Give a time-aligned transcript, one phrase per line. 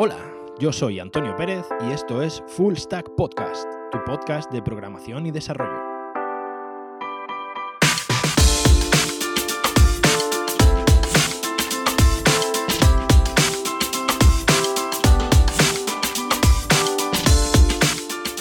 [0.00, 0.16] Hola,
[0.60, 5.32] yo soy Antonio Pérez y esto es Full Stack Podcast, tu podcast de programación y
[5.32, 5.76] desarrollo.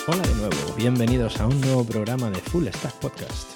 [0.05, 3.49] Hola de nuevo, bienvenidos a un nuevo programa de Full Stack Podcast.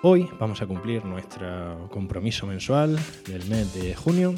[0.00, 4.34] Hoy vamos a cumplir nuestro compromiso mensual del mes de junio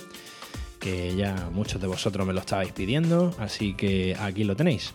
[0.79, 4.95] que ya muchos de vosotros me lo estabais pidiendo, así que aquí lo tenéis.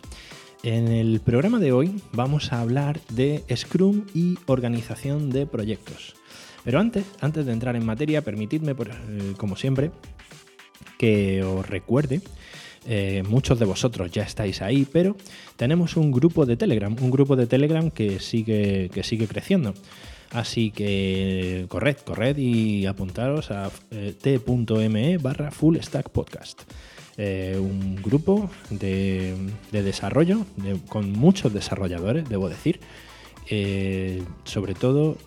[0.63, 6.15] En el programa de hoy vamos a hablar de Scrum y organización de proyectos.
[6.63, 9.91] Pero antes, antes de entrar en materia, permitidme, eh, como siempre,
[10.97, 12.21] que os recuerde
[12.85, 15.15] eh, muchos de vosotros ya estáis ahí, pero
[15.55, 19.73] tenemos un grupo de Telegram, un grupo de Telegram que sigue, que sigue creciendo.
[20.33, 26.63] Así que corred, corred y apuntaros a eh, t.me barra full stack podcast.
[27.17, 29.35] Eh, un grupo de,
[29.71, 30.43] desarrollo
[30.89, 32.79] con muchos desarrolladores, debo decir,
[33.47, 35.17] eh, sobre todo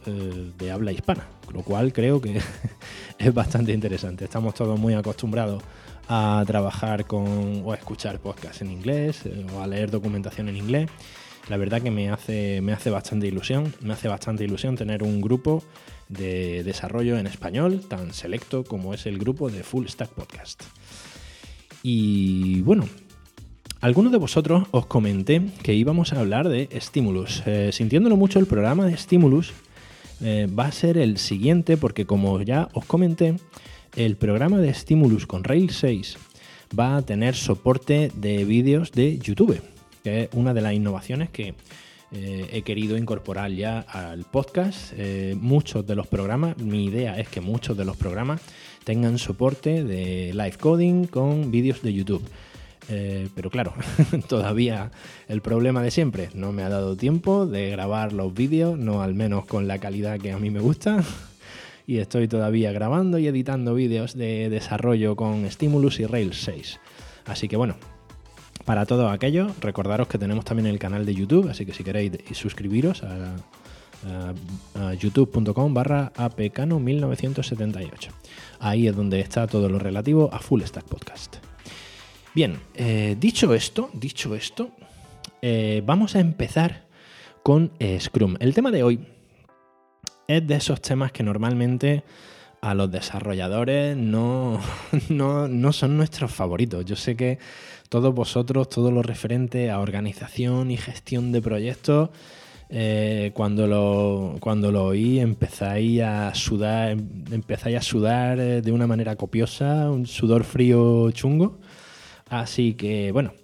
[0.59, 2.41] de habla hispana, lo cual creo que
[3.19, 4.25] es bastante interesante.
[4.25, 5.63] Estamos todos muy acostumbrados
[6.09, 9.23] a trabajar con o a escuchar podcasts en inglés
[9.55, 10.91] o a leer documentación en inglés
[11.49, 15.21] la verdad que me hace, me hace bastante ilusión, me hace bastante ilusión tener un
[15.21, 15.63] grupo
[16.09, 20.63] de desarrollo en español tan selecto como es el grupo de Full Stack Podcast.
[21.83, 22.89] Y bueno,
[23.81, 27.43] algunos de vosotros os comenté que íbamos a hablar de Stimulus.
[27.47, 29.53] Eh, sintiéndolo mucho, el programa de Stimulus
[30.21, 33.37] eh, va a ser el siguiente porque como ya os comenté,
[33.95, 36.19] el programa de Stimulus con Rails 6
[36.79, 39.61] va a tener soporte de vídeos de YouTube
[40.07, 41.55] que es una de las innovaciones que
[42.13, 44.93] eh, he querido incorporar ya al podcast.
[44.97, 48.41] Eh, muchos de los programas, mi idea es que muchos de los programas
[48.85, 52.23] tengan soporte de live coding con vídeos de YouTube.
[52.89, 53.75] Eh, pero claro,
[54.29, 54.93] todavía
[55.27, 59.15] el problema de siempre, no me ha dado tiempo de grabar los vídeos, no al
[59.15, 61.03] menos con la calidad que a mí me gusta.
[61.89, 66.81] Y estoy todavía grabando y editando vídeos de desarrollo con Stimulus y Rails 6.
[67.27, 67.77] Así que bueno,
[68.67, 72.13] para todo aquello, recordaros que tenemos también el canal de YouTube, así que si queréis
[72.33, 73.37] suscribiros a,
[75.01, 78.11] youtube.com barra apcano1978.
[78.61, 81.37] Ahí es donde está todo lo relativo a Full Stack Podcast.
[82.35, 84.71] Bien, eh, dicho esto, dicho esto,
[85.43, 86.85] eh, vamos a empezar
[87.43, 88.37] con eh, Scrum.
[88.39, 89.01] El tema de hoy
[90.29, 92.05] es de esos temas que normalmente
[92.61, 94.61] a los desarrolladores no,
[95.09, 96.85] no, son nuestros favoritos.
[96.85, 97.39] Yo sé que
[97.89, 102.11] todos vosotros, todo lo referente a organización y gestión de proyectos,
[102.69, 106.97] eh, cuando, lo, cuando lo oí empezáis a sudar,
[107.31, 111.59] empezáis a sudar eh, de una manera copiosa, un sudor frío chungo.
[112.29, 113.35] Así que bueno,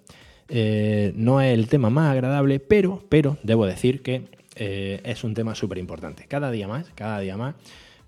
[0.49, 5.55] eh, no es el tema más agradable, pero, pero debo decir que es un tema
[5.55, 6.27] súper importante.
[6.29, 7.55] Cada día más, cada día más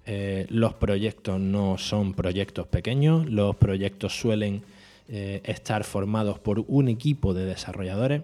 [0.06, 4.62] eh, los proyectos no son proyectos pequeños, los proyectos suelen
[5.08, 8.22] eh, estar formados por un equipo de desarrolladores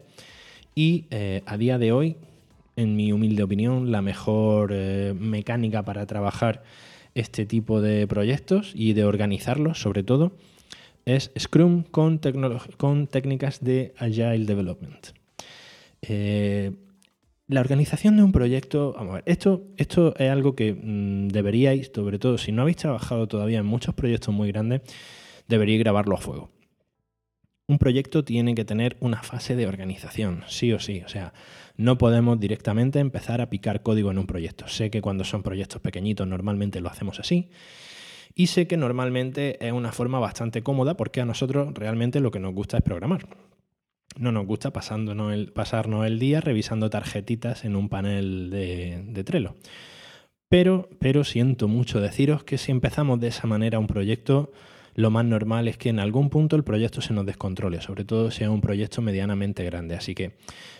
[0.74, 2.16] y eh, a día de hoy,
[2.76, 6.62] en mi humilde opinión, la mejor mecánica para trabajar
[7.14, 10.32] este tipo de proyectos y de organizarlos sobre todo
[11.04, 12.20] es Scrum con,
[12.76, 15.08] con técnicas de Agile Development.
[17.50, 21.90] La organización de un proyecto, vamos a ver, esto, esto es algo que mm, deberíais,
[21.92, 24.82] sobre todo si no habéis trabajado todavía en muchos proyectos muy grandes,
[25.48, 26.52] deberíais grabarlo a fuego.
[27.66, 31.02] Un proyecto tiene que tener una fase de organización, sí o sí.
[31.04, 31.32] O sea,
[31.76, 34.68] no podemos directamente empezar a picar código en un proyecto.
[34.68, 37.50] Sé que cuando son proyectos pequeñitos normalmente lo hacemos así.
[38.32, 42.38] Y sé que normalmente es una forma bastante cómoda porque a nosotros realmente lo que
[42.38, 43.26] nos gusta es programar
[44.18, 49.24] no nos gusta pasándonos el, pasarnos el día revisando tarjetitas en un panel de, de
[49.24, 49.56] Trello.
[50.48, 54.52] Pero, pero siento mucho deciros que si empezamos de esa manera un proyecto,
[54.94, 58.30] lo más normal es que en algún punto el proyecto se nos descontrole, sobre todo
[58.30, 59.94] si es un proyecto medianamente grande.
[59.94, 60.32] Así que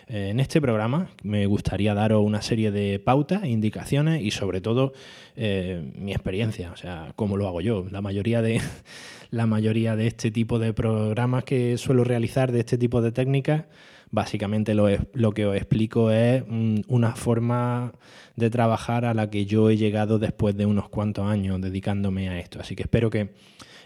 [0.07, 4.93] eh, en este programa me gustaría daros una serie de pautas, indicaciones y sobre todo
[5.35, 7.85] eh, mi experiencia, o sea, cómo lo hago yo.
[7.89, 8.61] La mayoría de,
[9.31, 13.65] la mayoría de este tipo de programas que suelo realizar, de este tipo de técnicas,
[14.11, 17.93] básicamente lo, lo que os explico es mm, una forma
[18.35, 22.39] de trabajar a la que yo he llegado después de unos cuantos años dedicándome a
[22.39, 22.59] esto.
[22.59, 23.29] Así que espero que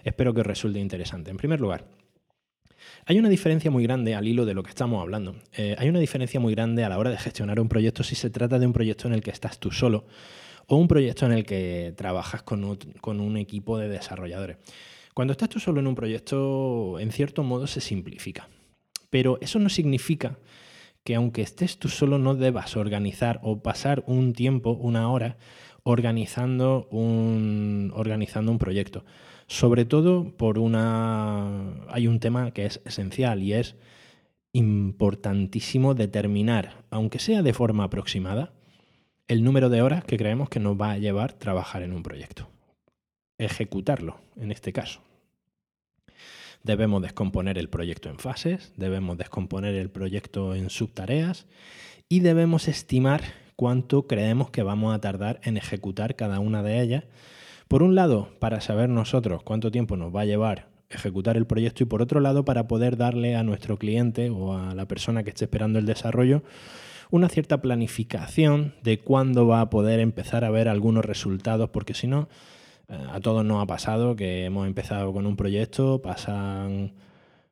[0.05, 1.31] espero que os resulte interesante.
[1.31, 1.85] En primer lugar,
[3.05, 5.35] hay una diferencia muy grande al hilo de lo que estamos hablando.
[5.53, 8.29] Eh, hay una diferencia muy grande a la hora de gestionar un proyecto si se
[8.29, 10.05] trata de un proyecto en el que estás tú solo
[10.67, 14.57] o un proyecto en el que trabajas con un, equipo de desarrolladores.
[15.13, 18.49] Cuando estás tú solo en un proyecto, en cierto modo se simplifica.
[19.09, 20.39] Pero eso no significa
[21.03, 25.37] que aunque estés tú solo no debas organizar o pasar un tiempo, una hora,
[25.83, 29.05] organizando un, organizando un proyecto.
[29.47, 31.85] Sobre todo por una.
[31.89, 33.75] Hay un tema que es esencial y es
[34.53, 38.53] importantísimo determinar, aunque sea de forma aproximada,
[39.27, 42.47] el número de horas que creemos que nos va a llevar trabajar en un proyecto.
[43.37, 45.01] Ejecutarlo, en este caso.
[46.63, 51.45] Debemos descomponer el proyecto en fases, debemos descomponer el proyecto en subtareas
[52.07, 53.21] y debemos estimar
[53.55, 57.03] cuánto creemos que vamos a tardar en ejecutar cada una de ellas.
[57.67, 61.83] Por un lado, para saber nosotros cuánto tiempo nos va a llevar ejecutar el proyecto
[61.83, 65.29] y por otro lado, para poder darle a nuestro cliente o a la persona que
[65.29, 66.43] esté esperando el desarrollo
[67.11, 72.07] una cierta planificación de cuándo va a poder empezar a ver algunos resultados, porque si
[72.07, 72.27] no,
[72.89, 76.93] eh, a todos nos ha pasado que hemos empezado con un proyecto, pasan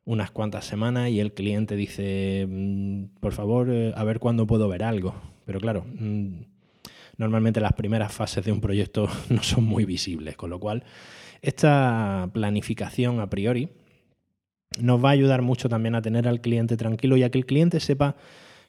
[0.04, 4.68] unas cuantas semanas y el cliente dice, mm, por favor, eh, a ver cuándo puedo
[4.68, 5.14] ver algo.
[5.44, 6.40] Pero claro, mm,
[7.16, 10.84] normalmente las primeras fases de un proyecto no son muy visibles, con lo cual
[11.42, 13.68] esta planificación a priori
[14.80, 17.46] nos va a ayudar mucho también a tener al cliente tranquilo y a que el
[17.46, 18.16] cliente sepa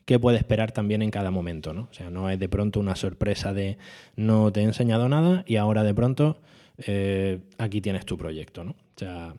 [0.05, 1.73] qué puede esperar también en cada momento.
[1.73, 1.87] ¿no?
[1.89, 3.77] O sea, no es de pronto una sorpresa de
[4.15, 6.41] no te he enseñado nada y ahora de pronto
[6.77, 8.63] eh, aquí tienes tu proyecto.
[8.63, 8.75] ¿no?
[8.95, 9.35] O sea,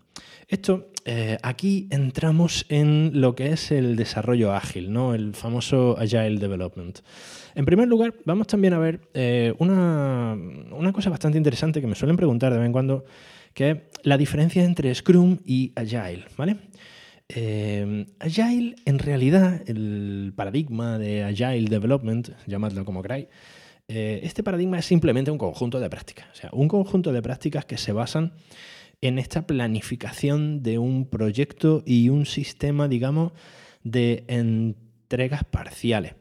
[0.48, 5.14] esto, eh, aquí entramos en lo que es el desarrollo ágil, ¿no?
[5.14, 6.98] el famoso Agile Development.
[7.54, 10.36] En primer lugar, vamos también a ver eh, una,
[10.72, 13.06] una, cosa bastante interesante que me suelen preguntar de vez en cuando,
[13.54, 16.26] que es la diferencia entre Scrum y Agile.
[16.36, 16.58] ¿vale?
[17.30, 23.28] Eh, Agile, en realidad, el paradigma de Agile Development, llamadlo como queráis,
[23.88, 26.26] este paradigma es simplemente un conjunto de prácticas.
[26.32, 28.32] O sea, un conjunto de prácticas que se basan
[29.00, 33.32] en esta planificación de un proyecto y un sistema, digamos,
[33.84, 36.14] de entregas parciales.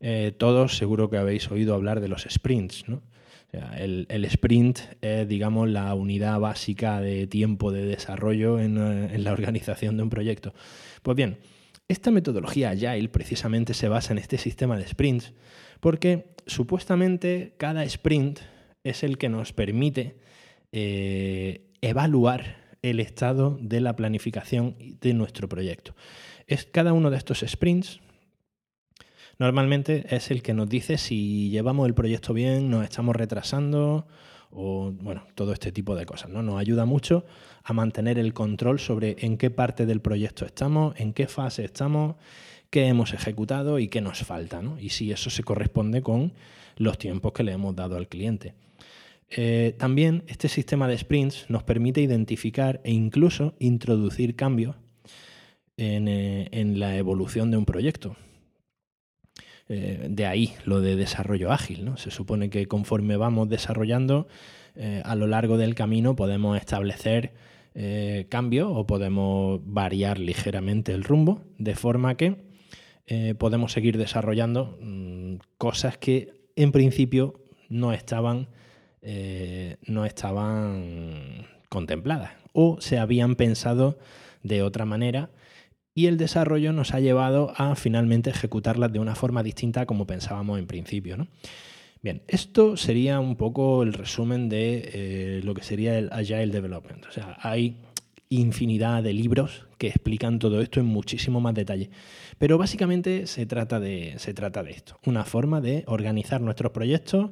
[0.00, 3.02] Eh, todos seguro que habéis oído hablar de los sprints, ¿no?
[3.52, 9.32] el, sprint es, digamos, la unidad básica de tiempo de desarrollo en, eh, en, la
[9.32, 10.54] organización de un proyecto.
[11.02, 11.38] Pues bien,
[11.88, 15.32] esta metodología Agile precisamente se basa en este sistema de sprints
[15.80, 18.40] porque supuestamente cada sprint
[18.84, 20.16] es el que nos permite
[20.72, 25.94] eh, evaluar el estado de la planificación de nuestro proyecto.
[26.46, 28.00] Es cada uno de estos sprints
[29.40, 34.06] normalmente es el que nos dice si llevamos el proyecto bien, nos estamos retrasando
[34.52, 36.42] o bueno, todo este tipo de cosas, ¿no?
[36.42, 37.24] Nos ayuda mucho
[37.64, 42.16] a mantener el control sobre en qué parte del proyecto estamos, en qué fase estamos,
[42.68, 44.78] qué hemos ejecutado y qué nos falta, ¿no?
[44.78, 46.32] Y si eso se corresponde con
[46.76, 48.54] los tiempos que le hemos dado al cliente.
[49.30, 54.76] Eh, también este sistema de sprints nos permite identificar e incluso introducir cambios
[55.76, 58.16] en, eh, la evolución de un proyecto.
[59.68, 61.84] Eh, de ahí lo de desarrollo ágil.
[61.84, 61.96] ¿no?
[61.96, 64.28] Se supone que conforme vamos desarrollando,
[65.04, 67.34] a lo largo del camino podemos establecer
[68.28, 72.36] cambios o podemos variar ligeramente el rumbo, de forma que
[73.36, 78.48] podemos seguir desarrollando mm, cosas que en principio no estaban
[79.02, 83.98] eh, no estaban contempladas o se habían pensado
[84.42, 85.30] de otra manera
[85.94, 90.58] y el desarrollo nos ha llevado a finalmente ejecutarlas de una forma distinta como pensábamos
[90.58, 91.16] en principio.
[91.16, 91.28] ¿no?
[92.02, 97.04] Bien, esto sería un poco el resumen de eh, lo que sería el Agile Development.
[97.06, 97.76] O sea, hay
[98.30, 101.90] infinidad de libros que explican todo esto en muchísimo más detalle.
[102.38, 107.30] Pero básicamente se trata de, se trata de esto, una forma de organizar nuestros proyectos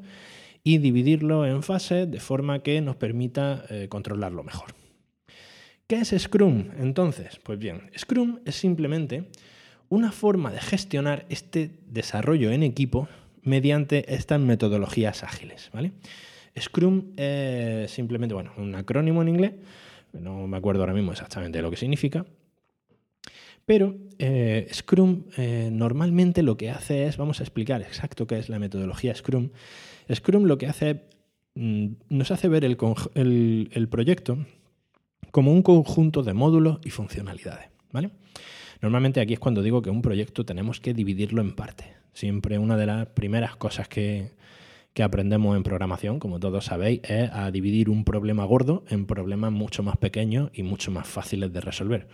[0.65, 4.75] y dividirlo en fases de forma que nos permita eh, controlarlo mejor.
[5.87, 7.41] ¿Qué es Scrum entonces?
[7.43, 9.25] Pues bien, Scrum es simplemente
[9.89, 13.09] una forma de gestionar este desarrollo en equipo
[13.43, 15.71] mediante estas metodologías ágiles.
[15.73, 15.93] ¿vale?
[16.59, 19.53] Scrum es simplemente bueno, un acrónimo en inglés,
[20.13, 22.27] no me acuerdo ahora mismo exactamente lo que significa,
[23.65, 28.49] pero eh, Scrum eh, normalmente lo que hace es, vamos a explicar exacto qué es
[28.49, 29.51] la metodología Scrum,
[30.13, 31.09] Scrum lo que hace,
[31.55, 32.77] mm, nos hace ver el,
[33.91, 34.39] proyecto
[35.31, 37.71] como un conjunto de módulos y funcionalidades.
[38.81, 41.89] Normalmente aquí es cuando digo que un proyecto tenemos que dividirlo en partes.
[42.13, 44.37] Siempre una de las primeras cosas que,
[45.01, 49.85] aprendemos en programación, como todos sabéis, es a dividir un problema gordo en problemas mucho
[49.85, 52.09] más pequeños y mucho más fáciles de resolver.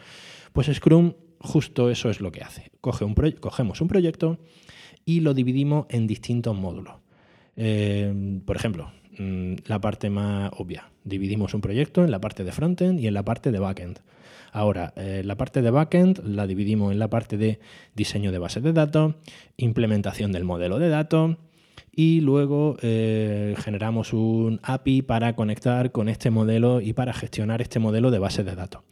[0.53, 2.71] Pues Scrum justo eso es lo que hace.
[2.83, 4.39] Cogemos un proyecto
[5.07, 7.04] y lo dividimos en distintos módulos.
[7.57, 10.91] Eh, por ejemplo, mm, la parte más obvia.
[11.05, 14.01] Dividimos un proyecto en la parte de frontend y en la parte de backend.
[14.53, 17.59] Ahora, eh, la parte de backend la dividimos en la parte de
[17.95, 19.15] diseño de bases de datos,
[19.57, 21.37] implementación del modelo de datos
[21.91, 27.79] y luego eh, generamos un API para conectar con este modelo y para gestionar este
[27.79, 28.83] modelo de bases de datos.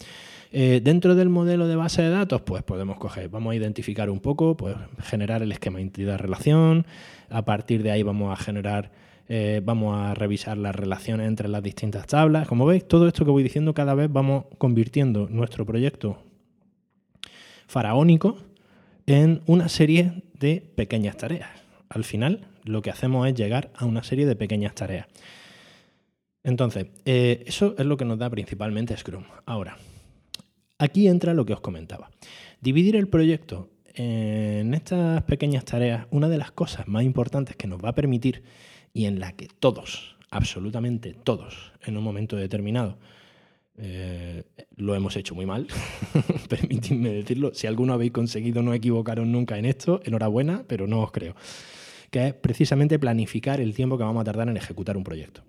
[0.54, 4.20] Eh, dentro del modelo de base de datos, pues podemos coger, vamos a identificar un
[4.20, 6.86] poco, pues generar el esquema de relación,
[7.30, 8.90] a partir de ahí vamos a generar,
[9.30, 12.46] eh, vamos a revisar las relaciones entre las distintas tablas.
[12.46, 16.22] Como veis, todo esto que voy diciendo cada vez vamos convirtiendo nuestro proyecto
[17.66, 18.36] faraónico
[19.06, 21.48] en una serie de pequeñas tareas.
[21.88, 25.06] Al final, lo que hacemos es llegar a una serie de pequeñas tareas.
[26.44, 29.24] Entonces, eh, eso es lo que nos da principalmente Scrum.
[29.46, 29.78] Ahora,
[30.82, 32.10] Aquí entra lo que os comentaba.
[32.60, 37.78] Dividir el proyecto en estas pequeñas tareas, una de las cosas más importantes que nos
[37.78, 38.42] va a permitir
[38.92, 42.98] y en la que todos, absolutamente todos, en un momento determinado,
[43.78, 44.42] eh,
[44.74, 45.68] lo hemos hecho muy mal,
[46.48, 47.54] permitidme decirlo.
[47.54, 51.36] Si alguno habéis conseguido no equivocaros nunca en esto, enhorabuena, pero no os creo.
[52.10, 55.44] Que es precisamente planificar el tiempo que vamos a tardar en ejecutar un proyecto.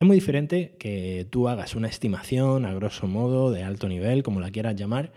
[0.00, 4.40] Es muy diferente que tú hagas una estimación, a grosso modo, de alto nivel, como
[4.40, 5.12] la quieras llamar,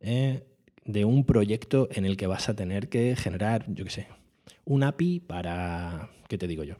[0.00, 0.44] eh,
[0.84, 4.06] de un proyecto en el que vas a tener que generar, yo qué sé,
[4.64, 6.76] un API para, ¿qué te digo yo?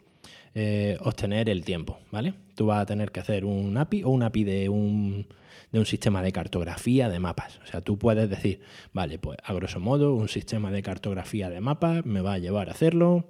[0.54, 2.35] Eh, obtener el tiempo, ¿vale?
[2.54, 5.26] Tú vas a tener que hacer un API o un API de un,
[5.73, 7.59] de un sistema de cartografía de mapas.
[7.64, 8.61] O sea, tú puedes decir,
[8.92, 12.69] vale, pues a grosso modo, un sistema de cartografía de mapas me va a llevar
[12.69, 13.28] a hacerlo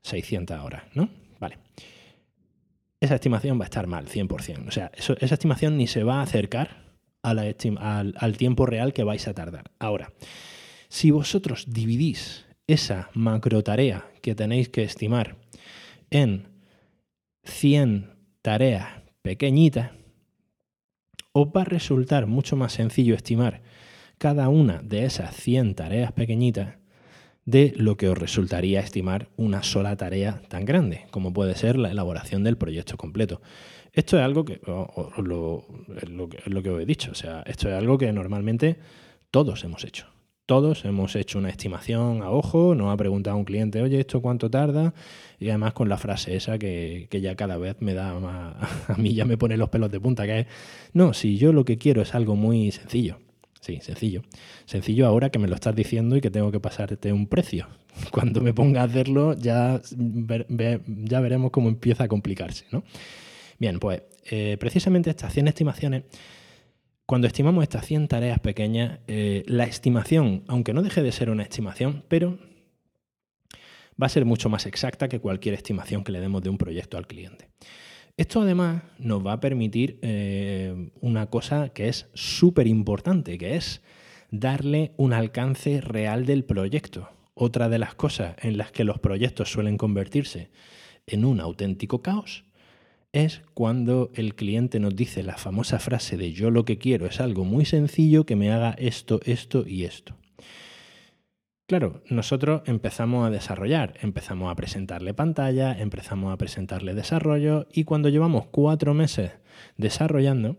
[0.00, 1.10] 600 horas, ¿no?
[3.00, 4.68] Esa estimación va a estar mal, 100%.
[4.68, 6.84] O sea, esa estimación ni se va a acercar
[7.22, 9.70] al, al tiempo real que vais a tardar.
[9.78, 10.12] Ahora,
[10.88, 15.36] si vosotros dividís esa macro tarea que tenéis que estimar
[16.10, 16.48] en
[17.44, 18.10] 100
[18.42, 19.92] tareas pequeñitas,
[21.32, 23.62] os va a resultar mucho más sencillo estimar
[24.18, 26.79] cada una de esas 100 tareas pequeñitas
[27.50, 31.90] de lo que os resultaría estimar una sola tarea tan grande, como puede ser la
[31.90, 33.40] elaboración del proyecto completo.
[33.92, 35.64] Esto es algo que, lo,
[36.62, 38.76] que os he dicho, o sea, esto es algo que normalmente
[39.30, 40.06] todos hemos hecho.
[40.46, 44.50] Todos hemos hecho una estimación a ojo, nos ha preguntado un cliente, oye, ¿esto cuánto
[44.50, 44.94] tarda?
[45.38, 48.56] Y además con la frase esa que, que ya cada vez me da más,
[48.88, 50.46] a mí ya me pone los pelos de punta, que es,
[50.92, 53.18] no, si yo lo que quiero es algo muy sencillo,
[53.60, 54.22] Sí, sencillo.
[54.64, 57.68] Sencillo ahora que me lo estás diciendo y que tengo que pasarte un precio.
[58.10, 59.80] Cuando me ponga a hacerlo ya,
[60.86, 62.64] ya veremos cómo empieza a complicarse.
[62.72, 62.82] ¿no?
[63.58, 66.04] Bien, pues eh, precisamente estas 100 estimaciones,
[67.04, 71.42] cuando estimamos estas 100 tareas pequeñas, eh, la estimación, aunque no deje de ser una
[71.42, 72.38] estimación, pero
[74.00, 76.96] va a ser mucho más exacta que cualquier estimación que le demos de un proyecto
[76.96, 77.48] al cliente.
[78.16, 83.82] Esto además nos va a permitir eh, una cosa que es súper importante, que es
[84.30, 87.08] darle un alcance real del proyecto.
[87.34, 90.50] Otra de las cosas en las que los proyectos suelen convertirse
[91.06, 92.44] en un auténtico caos
[93.12, 97.20] es cuando el cliente nos dice la famosa frase de yo lo que quiero es
[97.20, 100.19] algo muy sencillo que me haga esto, esto y esto.
[101.70, 108.08] Claro, nosotros empezamos a desarrollar, empezamos a presentarle pantalla, empezamos a presentarle desarrollo y cuando
[108.08, 109.34] llevamos cuatro meses
[109.76, 110.56] desarrollando,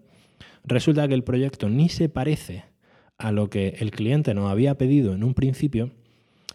[0.64, 2.64] resulta que el proyecto ni se parece
[3.18, 5.92] a lo que el cliente nos había pedido en un principio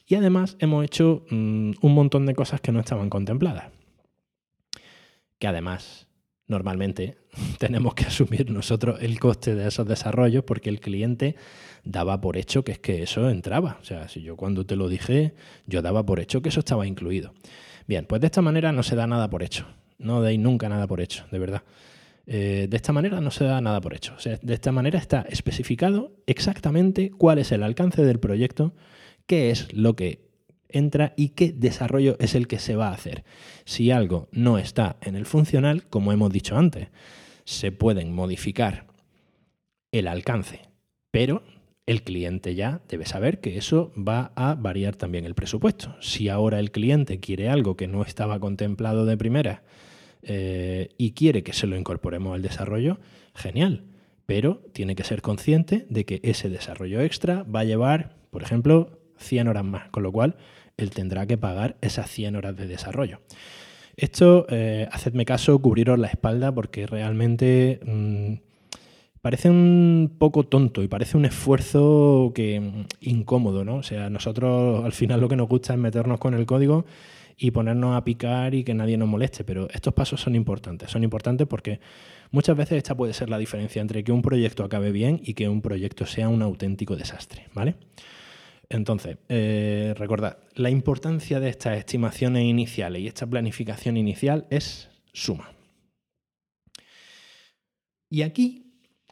[0.07, 3.73] y además hemos hecho mm, un montón de cosas que no estaban contempladas.
[5.39, 6.09] Que además,
[6.47, 7.19] normalmente,
[7.59, 11.37] tenemos que asumir nosotros el coste de esos desarrollos porque el cliente
[11.87, 13.79] daba por hecho que es que eso entraba.
[13.81, 15.35] O sea, si yo cuando te lo dije,
[15.67, 17.33] yo daba por hecho que eso estaba incluido.
[17.87, 19.67] Bien, pues de esta manera no se da nada por hecho.
[19.99, 21.63] No deis nunca nada por hecho, de verdad.
[22.27, 24.15] Eh, de esta manera no se da nada por hecho.
[24.17, 28.75] O sea, de esta manera está especificado exactamente cuál es el alcance del proyecto,
[29.27, 30.27] qué es lo que
[30.69, 33.25] entra y qué desarrollo es el que se va a hacer.
[33.65, 36.89] Si algo no está en el funcional, como hemos dicho antes,
[37.45, 38.87] se pueden modificar
[39.93, 40.63] el alcance,
[41.13, 41.45] pero
[41.87, 45.97] el cliente ya debe saber que eso va a variar también el presupuesto.
[46.01, 49.63] Si ahora el cliente quiere algo que no estaba contemplado de primera
[50.23, 52.99] eh, y quiere que se lo incorporemos al desarrollo,
[53.35, 53.85] genial.
[54.27, 58.99] Pero tiene que ser consciente de que ese desarrollo extra va a llevar, por ejemplo,
[59.19, 60.37] 100 horas más, con lo cual
[60.77, 63.21] él tendrá que pagar esas 100 horas de desarrollo.
[63.97, 68.35] Esto, eh, hacedme caso, cubriros la espalda porque realmente mm,
[69.27, 73.79] parece un poco tonto y parece un esfuerzo que mm, incómodo, ¿no?
[73.79, 76.87] O sea, nosotros al final lo que nos gusta es meternos con el código
[77.37, 79.43] y ponernos a picar y que nadie nos moleste.
[79.43, 80.93] Pero estos pasos son importantes.
[80.93, 81.81] Son importantes porque
[82.31, 85.49] muchas veces esta puede ser la diferencia entre que un proyecto acabe bien y que
[85.49, 87.49] un proyecto sea un auténtico desastre.
[87.53, 87.75] ¿Vale?
[88.69, 95.51] Entonces, eh, recordad, la importancia de estas estimaciones iniciales y esta planificación inicial es suma.
[98.09, 98.66] Y aquí,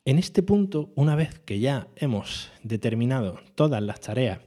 [0.05, 4.41] en este punto, una vez que ya hemos determinado todas las tareas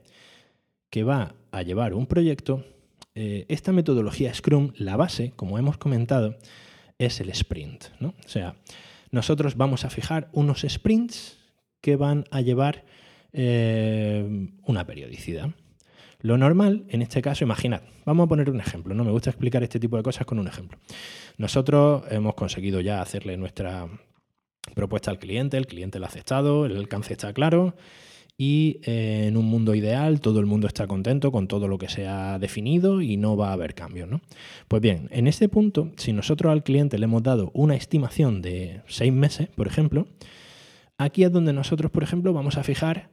[0.89, 2.63] que va a llevar un proyecto,
[3.15, 6.37] eh, esta metodología Scrum, la base, como hemos comentado,
[6.99, 7.85] es el sprint.
[7.99, 8.09] ¿no?
[8.23, 8.55] O sea,
[9.11, 11.39] nosotros vamos a fijar unos sprints
[11.81, 12.85] que van a llevar
[13.33, 15.49] eh, una periodicidad.
[16.19, 19.03] Lo normal, en este caso, imaginad, vamos a poner un ejemplo, ¿no?
[19.03, 20.79] Me gusta explicar este tipo de cosas con un ejemplo.
[21.37, 23.87] Nosotros hemos conseguido ya hacerle nuestra
[24.75, 27.75] propuesta al cliente, el cliente lo ha aceptado, el alcance está claro
[28.37, 31.89] y eh, en un mundo ideal todo el mundo está contento con todo lo que
[31.89, 34.07] se ha definido y no va a haber cambios.
[34.07, 34.21] ¿no?
[34.67, 38.81] Pues bien, en este punto, si nosotros al cliente le hemos dado una estimación de
[38.87, 40.07] seis meses, por ejemplo,
[40.97, 43.09] aquí es donde nosotros, por ejemplo, vamos a fijar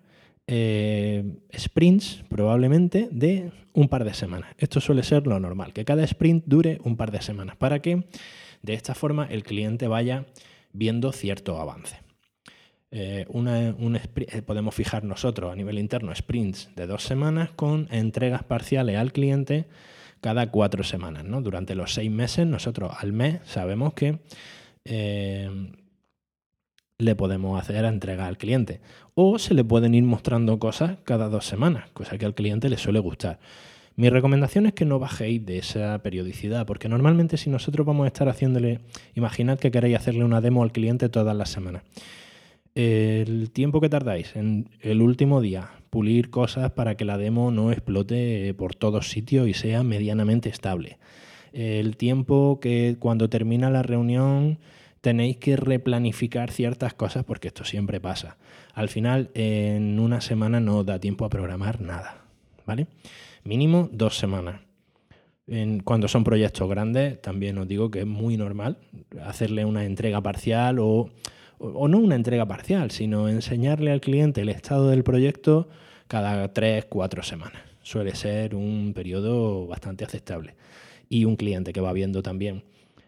[0.46, 1.24] eh,
[1.56, 4.54] sprints probablemente de un par de semanas.
[4.58, 8.04] Esto suele ser lo normal, que cada sprint dure un par de semanas para que
[8.62, 10.26] de esta forma el cliente vaya
[10.74, 12.00] viendo cierto avance.
[12.90, 18.98] Eh, eh, podemos fijar nosotros a nivel interno sprints de dos semanas con entregas parciales
[18.98, 19.64] al cliente
[20.20, 21.24] cada cuatro semanas.
[21.42, 24.18] Durante los seis meses, nosotros al mes sabemos que
[26.98, 28.80] le podemos hacer entrega al cliente.
[29.14, 32.78] O se le pueden ir mostrando cosas cada dos semanas, cosa que al cliente le
[32.78, 33.38] suele gustar.
[33.96, 38.08] Mi recomendación es que no bajéis de esa periodicidad, porque normalmente si nosotros vamos a
[38.08, 38.80] estar haciéndole,
[39.14, 41.84] imaginad que queréis hacerle una demo al cliente todas las semanas.
[42.74, 47.70] El tiempo que tardáis en el último día pulir cosas para que la demo no
[47.70, 50.98] explote por todos sitios y sea medianamente estable.
[51.52, 54.58] El tiempo que cuando termina la reunión
[55.02, 58.38] tenéis que replanificar ciertas cosas porque esto siempre pasa.
[58.72, 62.24] Al final, en una semana no da tiempo a programar nada,
[62.66, 62.88] ¿vale?
[63.44, 64.60] Mínimo dos semanas.
[65.84, 68.78] cuando son proyectos grandes, también os digo que es muy normal
[69.22, 71.10] hacerle una entrega parcial o,
[71.58, 75.68] o no una entrega parcial, sino enseñarle al cliente el estado del proyecto
[76.08, 77.62] cada tres, cuatro semanas.
[77.82, 80.54] Suele ser un periodo bastante aceptable.
[81.10, 82.64] Y un cliente que va viendo también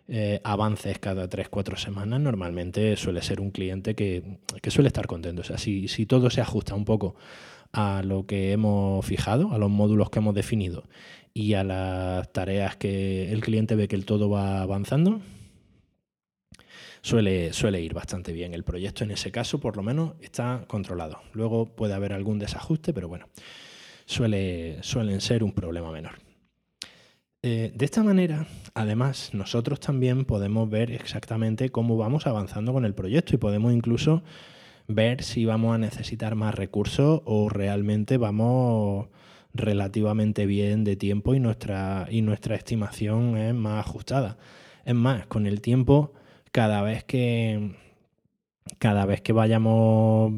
[0.08, 4.22] eh, avances cada 3-4 semanas, normalmente suele ser un cliente que,
[4.68, 5.40] suele estar contento.
[5.40, 7.16] O sea, si, todo se ajusta un poco
[7.76, 10.84] a lo que hemos fijado, a los módulos que hemos definido
[11.34, 15.20] y a las tareas que el cliente ve que el todo va avanzando,
[17.02, 18.54] suele, suele ir bastante bien.
[18.54, 21.20] El proyecto en ese caso, por lo menos, está controlado.
[21.34, 23.28] Luego puede haber algún desajuste, pero bueno,
[24.06, 26.14] suele, suelen ser un problema menor.
[27.42, 32.94] Eh, de esta manera, además, nosotros también podemos ver exactamente cómo vamos avanzando con el
[32.94, 34.22] proyecto y podemos incluso
[34.88, 39.08] ver si vamos a necesitar más recursos o realmente vamos
[39.54, 44.36] relativamente bien de tiempo y nuestra, y nuestra estimación es más ajustada.
[44.84, 46.12] Es más, con el tiempo,
[46.52, 47.76] cada vez que,
[48.78, 50.32] cada vez que vayamos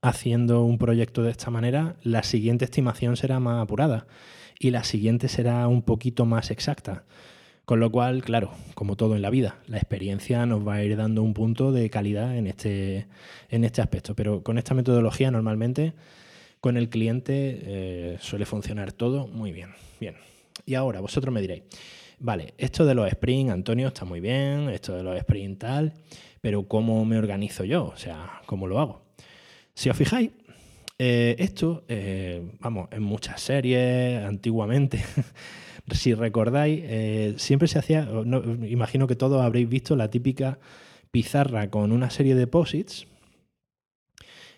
[0.00, 4.06] haciendo un proyecto de esta manera, la siguiente estimación será más apurada
[4.58, 7.04] y la siguiente será un poquito más exacta.
[7.64, 10.96] Con lo cual, claro, como todo en la vida, la experiencia nos va a ir
[10.96, 13.06] dando un punto de calidad en este,
[13.48, 14.16] en este aspecto.
[14.16, 15.94] Pero con esta metodología normalmente
[16.62, 19.70] con el cliente eh, suele funcionar todo muy bien.
[20.00, 20.14] Bien.
[20.64, 21.64] Y ahora vosotros me diréis,
[22.20, 25.92] vale, esto de los sprint, Antonio, está muy bien, esto de los sprint tal,
[26.40, 27.86] pero ¿cómo me organizo yo?
[27.86, 29.02] O sea, ¿cómo lo hago?
[29.74, 30.30] Si os fijáis,
[30.98, 35.02] eh, esto, eh, vamos, en muchas series, antiguamente,
[35.92, 38.08] si recordáis, eh, siempre se hacía,
[38.68, 40.58] imagino que todos habréis visto la típica
[41.10, 43.06] pizarra con una serie de posits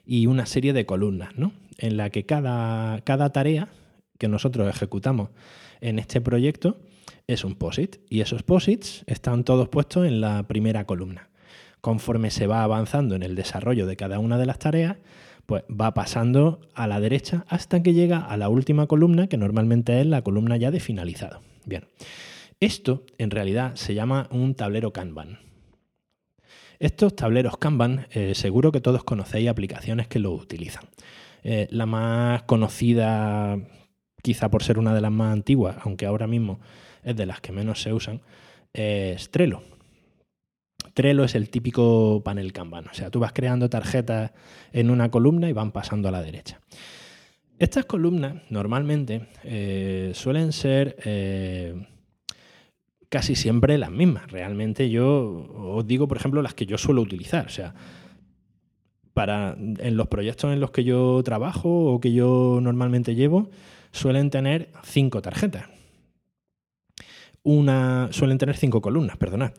[0.06, 1.52] y una serie de columnas, ¿no?
[1.78, 3.68] En la que cada, cada tarea
[4.18, 5.30] que nosotros ejecutamos
[5.80, 6.78] en este proyecto
[7.26, 11.30] es un POSIT y esos POSITs están todos puestos en la primera columna.
[11.80, 14.96] Conforme se va avanzando en el desarrollo de cada una de las tareas,
[15.46, 20.00] pues va pasando a la derecha hasta que llega a la última columna, que normalmente
[20.00, 21.40] es la columna ya de finalizado.
[21.66, 21.86] Bien,
[22.60, 25.38] esto en realidad se llama un tablero Kanban.
[26.78, 30.84] Estos tableros Kanban, eh, seguro que todos conocéis aplicaciones que lo utilizan.
[31.42, 33.58] Eh, la más conocida,
[34.22, 36.60] quizá por ser una de las más antiguas, aunque ahora mismo
[37.02, 38.22] es de las que menos se usan,
[38.72, 39.62] es Trello.
[40.94, 42.86] Trello es el típico panel Kanban.
[42.86, 44.32] O sea, tú vas creando tarjetas
[44.72, 46.60] en una columna y van pasando a la derecha.
[47.58, 51.86] Estas columnas normalmente eh, suelen ser eh,
[53.08, 54.30] casi siempre las mismas.
[54.30, 57.46] Realmente yo os digo, por ejemplo, las que yo suelo utilizar.
[57.46, 57.74] O sea,
[59.12, 63.50] para, en los proyectos en los que yo trabajo o que yo normalmente llevo,
[63.92, 65.66] suelen tener cinco tarjetas.
[67.44, 69.52] Una, suelen tener cinco columnas, perdonad.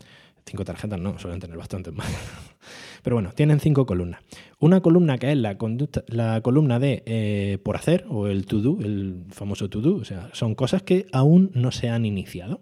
[0.45, 2.07] Cinco tarjetas no, suelen tener bastantes más.
[3.03, 4.21] Pero bueno, tienen cinco columnas.
[4.59, 8.59] Una columna que es la, conducta, la columna de eh, por hacer o el to
[8.59, 9.95] do, el famoso to do.
[9.95, 12.61] O sea, son cosas que aún no se han iniciado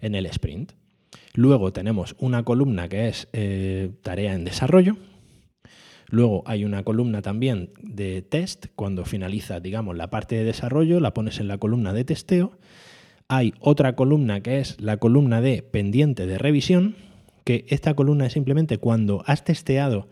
[0.00, 0.72] en el sprint.
[1.34, 4.96] Luego tenemos una columna que es eh, tarea en desarrollo.
[6.08, 8.66] Luego hay una columna también de test.
[8.74, 12.58] Cuando finaliza, digamos, la parte de desarrollo, la pones en la columna de testeo.
[13.28, 16.96] Hay otra columna que es la columna de pendiente de revisión
[17.44, 20.08] que esta columna es simplemente cuando has testeado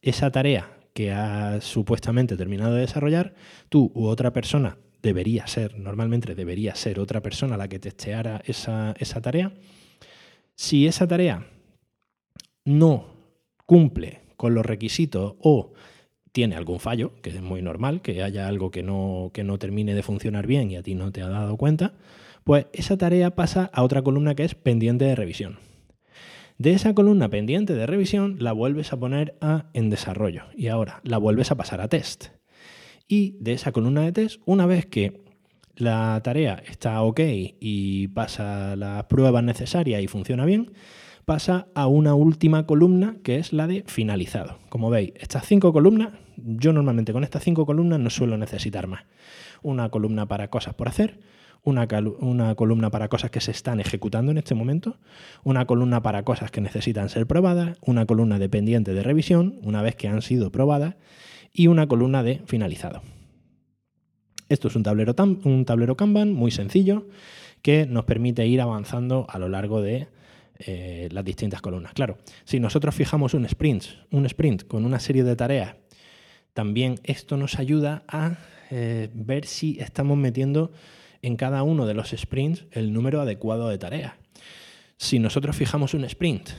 [0.00, 3.34] esa tarea que has supuestamente terminado de desarrollar,
[3.68, 8.94] tú u otra persona debería ser, normalmente debería ser otra persona la que testeara esa,
[8.98, 9.52] esa tarea.
[10.54, 11.46] Si esa tarea
[12.64, 13.06] no
[13.66, 15.72] cumple con los requisitos o
[16.30, 19.94] tiene algún fallo, que es muy normal, que haya algo que no, que no termine
[19.94, 21.94] de funcionar bien y a ti no te ha dado cuenta,
[22.44, 25.58] pues esa tarea pasa a otra columna que es pendiente de revisión.
[26.58, 31.00] De esa columna pendiente de revisión la vuelves a poner a en desarrollo y ahora
[31.04, 32.26] la vuelves a pasar a test.
[33.08, 35.22] Y de esa columna de test, una vez que
[35.76, 37.20] la tarea está ok
[37.60, 40.72] y pasa las pruebas necesarias y funciona bien,
[41.24, 44.58] pasa a una última columna que es la de finalizado.
[44.68, 49.04] Como veis, estas cinco columnas, yo normalmente con estas cinco columnas no suelo necesitar más.
[49.62, 51.20] Una columna para cosas por hacer,
[51.64, 51.86] una,
[52.56, 54.98] columna para cosas que se están ejecutando en este momento,
[55.44, 59.94] una columna para cosas que necesitan ser probadas, una columna dependiente de revisión una vez
[59.94, 60.96] que han sido probadas
[61.52, 63.02] y una columna de finalizado.
[64.48, 67.06] Esto es un tablero, un tablero Kanban muy sencillo
[67.62, 70.08] que nos permite ir avanzando a lo largo de
[70.58, 71.92] eh, las distintas columnas.
[71.92, 75.76] Claro, si nosotros fijamos un sprint, un sprint con una serie de tareas,
[76.54, 78.36] también esto nos ayuda a
[78.70, 80.72] eh, ver si estamos metiendo
[81.22, 84.14] en cada uno de los sprints el número adecuado de tareas.
[84.96, 86.50] Si nosotros fijamos un sprint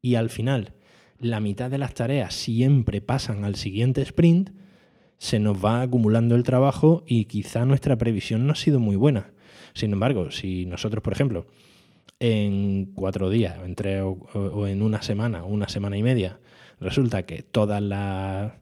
[0.00, 0.74] y al final
[1.18, 4.50] la mitad de las tareas siempre pasan al siguiente sprint,
[5.18, 9.30] se nos va acumulando el trabajo y quizá nuestra previsión no ha sido muy buena.
[9.72, 11.46] Sin embargo, si nosotros, por ejemplo,
[12.18, 16.40] en cuatro días entre, o, en una semana, una semana y media,
[16.80, 18.52] resulta que todas las,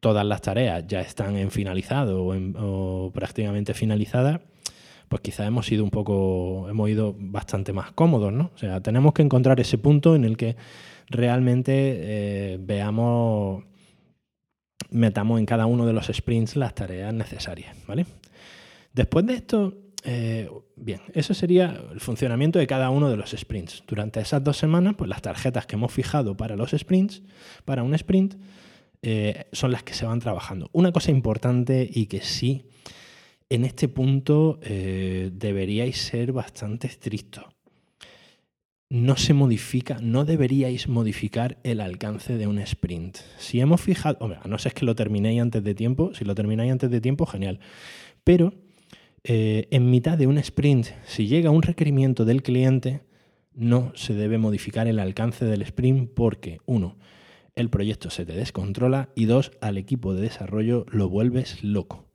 [0.00, 4.40] todas las tareas ya están en finalizado o, o prácticamente finalizadas,
[5.12, 8.50] pues quizá hemos ido un poco, hemos ido bastante más cómodos, ¿no?
[8.54, 10.56] O sea, tenemos que encontrar ese punto en el que
[11.10, 13.62] realmente eh, veamos,
[14.88, 18.06] metamos en cada uno de los sprints las tareas necesarias, ¿vale?
[18.94, 23.84] Después de esto, eh, bien, eso sería el funcionamiento de cada uno de los sprints.
[23.86, 27.20] Durante esas dos semanas, pues las tarjetas que hemos fijado para los sprints,
[27.66, 28.36] para un sprint,
[29.02, 30.70] eh, son las que se van trabajando.
[30.72, 32.64] Una cosa importante y que sí
[33.54, 37.44] en este punto eh, deberíais ser bastante estrictos.
[38.88, 43.18] No se modifica, no deberíais modificar el alcance de un sprint.
[43.38, 46.34] Si hemos fijado, hombre, a no ser que lo terminéis antes de tiempo, si lo
[46.34, 47.60] termináis antes de tiempo, genial.
[48.24, 48.54] Pero
[49.24, 53.02] eh, en mitad de un sprint, si llega un requerimiento del cliente,
[53.54, 56.96] no se debe modificar el alcance del sprint porque, uno,
[57.54, 62.11] el proyecto se te descontrola y dos, al equipo de desarrollo lo vuelves loco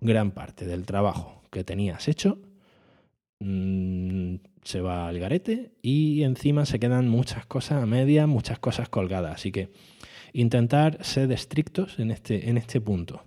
[0.00, 2.38] gran parte del trabajo que tenías hecho
[3.40, 8.88] mm, se va al garete y encima se quedan muchas cosas a media, muchas cosas
[8.88, 9.34] colgadas.
[9.34, 9.70] Así que
[10.32, 13.24] intentar ser estrictos en este, en este punto.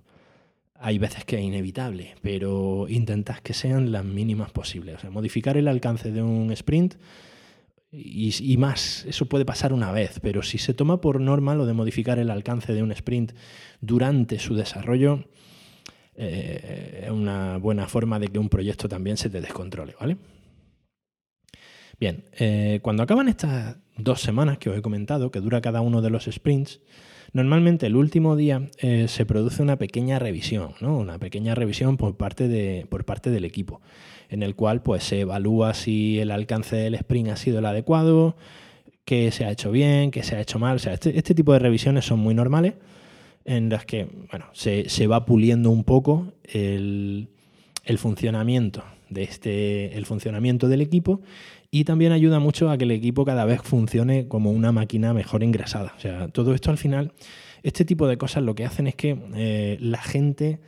[0.74, 4.96] Hay veces que es inevitable, pero intentad que sean las mínimas posibles.
[4.96, 6.94] O sea, modificar el alcance de un sprint
[7.90, 11.64] y, y, más, eso puede pasar una vez, pero si se toma por norma lo
[11.64, 13.32] de modificar el alcance de un sprint
[13.80, 15.24] durante su desarrollo,
[16.20, 20.16] eh, es una buena forma de que un proyecto también se te descontrole, ¿vale?
[22.00, 26.02] Bien, eh, cuando acaban estas dos semanas que os he comentado, que dura cada uno
[26.02, 26.80] de los sprints,
[27.32, 30.98] normalmente el último día eh, se produce una pequeña revisión, ¿no?
[30.98, 33.80] Una pequeña revisión por parte, de, por parte del equipo,
[34.28, 38.36] en el cual pues, se evalúa si el alcance del sprint ha sido el adecuado,
[39.04, 40.76] qué se ha hecho bien, qué se ha hecho mal.
[40.76, 42.74] O sea, este, este tipo de revisiones son muy normales
[43.48, 47.28] en las que bueno, se, se va puliendo un poco el,
[47.84, 51.22] el, funcionamiento de este, el funcionamiento del equipo
[51.70, 55.42] y también ayuda mucho a que el equipo cada vez funcione como una máquina mejor
[55.42, 55.94] ingresada.
[55.96, 57.12] O sea, todo esto al final,
[57.62, 60.60] este tipo de cosas lo que hacen es que eh, la gente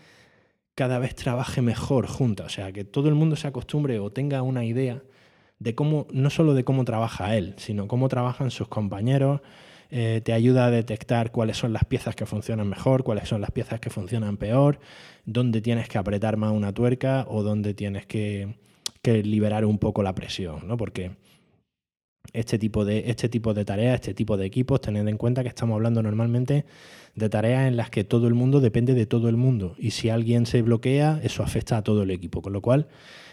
[0.75, 4.40] cada vez trabaje mejor junta, o sea, que todo el mundo se acostumbre o tenga
[4.40, 5.03] una idea
[5.59, 9.43] de cómo, no solo de cómo trabaja él, sino cómo trabajan sus compañeros,
[9.90, 13.50] eh, te ayuda a detectar cuáles son las piezas que funcionan mejor, cuáles son las
[13.50, 14.79] piezas que funcionan peor,
[15.24, 18.57] dónde tienes que apretar más una tuerca o dónde tienes que,
[19.03, 20.76] liberar un poco la presión, ¿no?
[20.76, 21.12] Porque
[22.33, 25.48] este tipo, de, este tipo de tareas, este tipo de equipos, tened en cuenta que
[25.48, 26.66] estamos hablando normalmente
[27.20, 29.76] de tareas en las que todo el mundo depende de todo el mundo.
[29.78, 32.42] Y si alguien se bloquea, eso afecta a todo el equipo.
[32.42, 32.88] Con lo cual,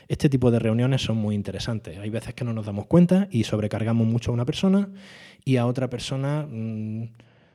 [0.08, 1.98] este tipo de reuniones son muy interesantes.
[1.98, 4.90] Hay veces que no nos damos cuenta y sobrecargamos mucho a una persona
[5.44, 7.06] y a otra persona mm,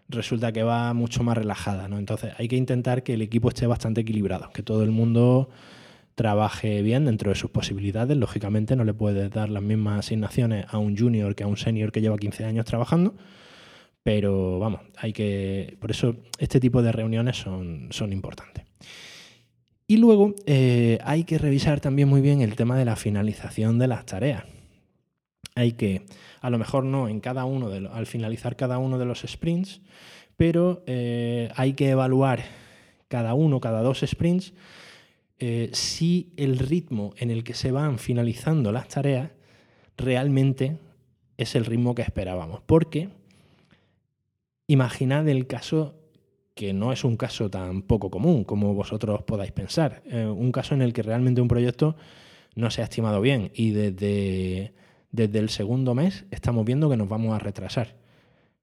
[0.09, 1.89] resulta que va mucho más relajada.
[1.89, 1.99] ¿no?
[1.99, 5.49] Entonces hay que intentar que el equipo esté bastante equilibrado, que todo el mundo
[6.15, 8.17] trabaje bien dentro de sus posibilidades.
[8.17, 11.91] Lógicamente no le puedes dar las mismas asignaciones a un junior que a un senior
[11.93, 13.15] que lleva 15 años trabajando,
[14.03, 15.77] pero vamos, hay que.
[15.81, 18.65] Por eso este tipo de reuniones son, son importantes.
[19.87, 23.89] Y luego eh, hay que revisar también muy bien el tema de la finalización de
[23.89, 24.45] las tareas.
[25.55, 26.07] Hay que,
[26.41, 29.83] a lo mejor no en cada uno al finalizar cada uno de los sprints,
[30.37, 32.43] pero eh, hay que evaluar
[33.09, 34.55] cada uno, cada dos sprints,
[35.39, 39.31] eh, si el ritmo en el que se van finalizando las tareas
[39.99, 40.79] realmente
[41.37, 42.63] es el ritmo que esperábamos.
[42.65, 43.11] Porque
[44.73, 45.95] imaginad el caso
[46.55, 50.03] que no es un caso tan poco común como vosotros podáis pensar.
[50.07, 51.97] Eh, un caso en el que realmente un proyecto
[52.55, 54.75] no se ha estimado bien y desde,
[55.11, 57.97] desde el segundo mes estamos viendo que nos vamos a retrasar.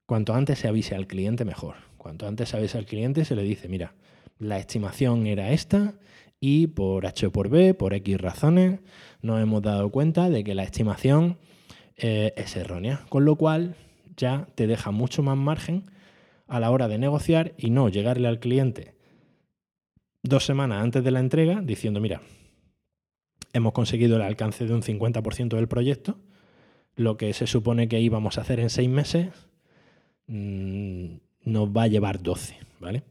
[0.06, 1.76] Cuanto antes se avise al cliente, mejor.
[1.96, 3.94] Cuanto antes se avise al cliente, se le dice, mira,
[4.38, 5.94] la estimación era esta
[6.40, 8.80] y por H por B, por X razones,
[9.22, 11.38] nos hemos dado cuenta de que la estimación
[11.96, 13.04] eh, es errónea.
[13.08, 13.74] Con lo cual
[14.16, 15.90] ya te deja mucho más margen
[16.50, 18.94] a la hora de negociar y no llegarle al cliente
[20.22, 22.20] dos semanas antes de la entrega diciendo, mira,
[23.52, 26.18] hemos conseguido el alcance de un 50% del proyecto,
[26.96, 29.28] lo que se supone que íbamos a hacer en seis meses
[30.26, 33.04] mm, nos va a llevar 12, ¿vale?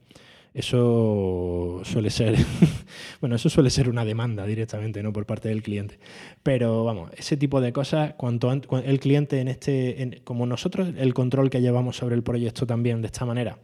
[0.53, 2.35] Eso suele ser,
[3.21, 5.13] bueno, eso suele ser una demanda directamente, ¿no?
[5.13, 5.99] Por parte del cliente.
[6.43, 11.49] Pero vamos, ese tipo de cosas, cuanto el cliente en este, como nosotros, el control
[11.49, 13.59] que llevamos sobre el proyecto también de esta manera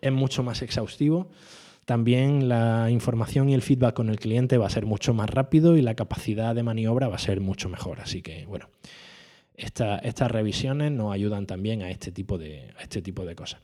[0.00, 1.30] es mucho más exhaustivo.
[1.84, 5.76] También la información y el feedback con el cliente va a ser mucho más rápido
[5.76, 8.00] y la capacidad de maniobra va a ser mucho mejor.
[8.00, 8.68] Así que, bueno,
[9.54, 13.60] estas revisiones nos ayudan también a este tipo de, a este tipo de cosas.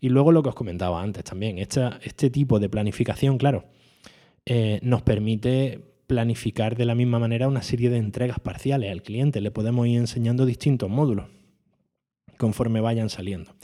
[0.00, 3.64] Y luego lo que os comentaba antes también, este tipo de planificación, claro,
[4.44, 9.40] eh, nos permite planificar de la misma manera una serie de entregas parciales al cliente.
[9.40, 11.26] Le podemos ir enseñando distintos módulos
[12.36, 13.54] conforme vayan saliendo.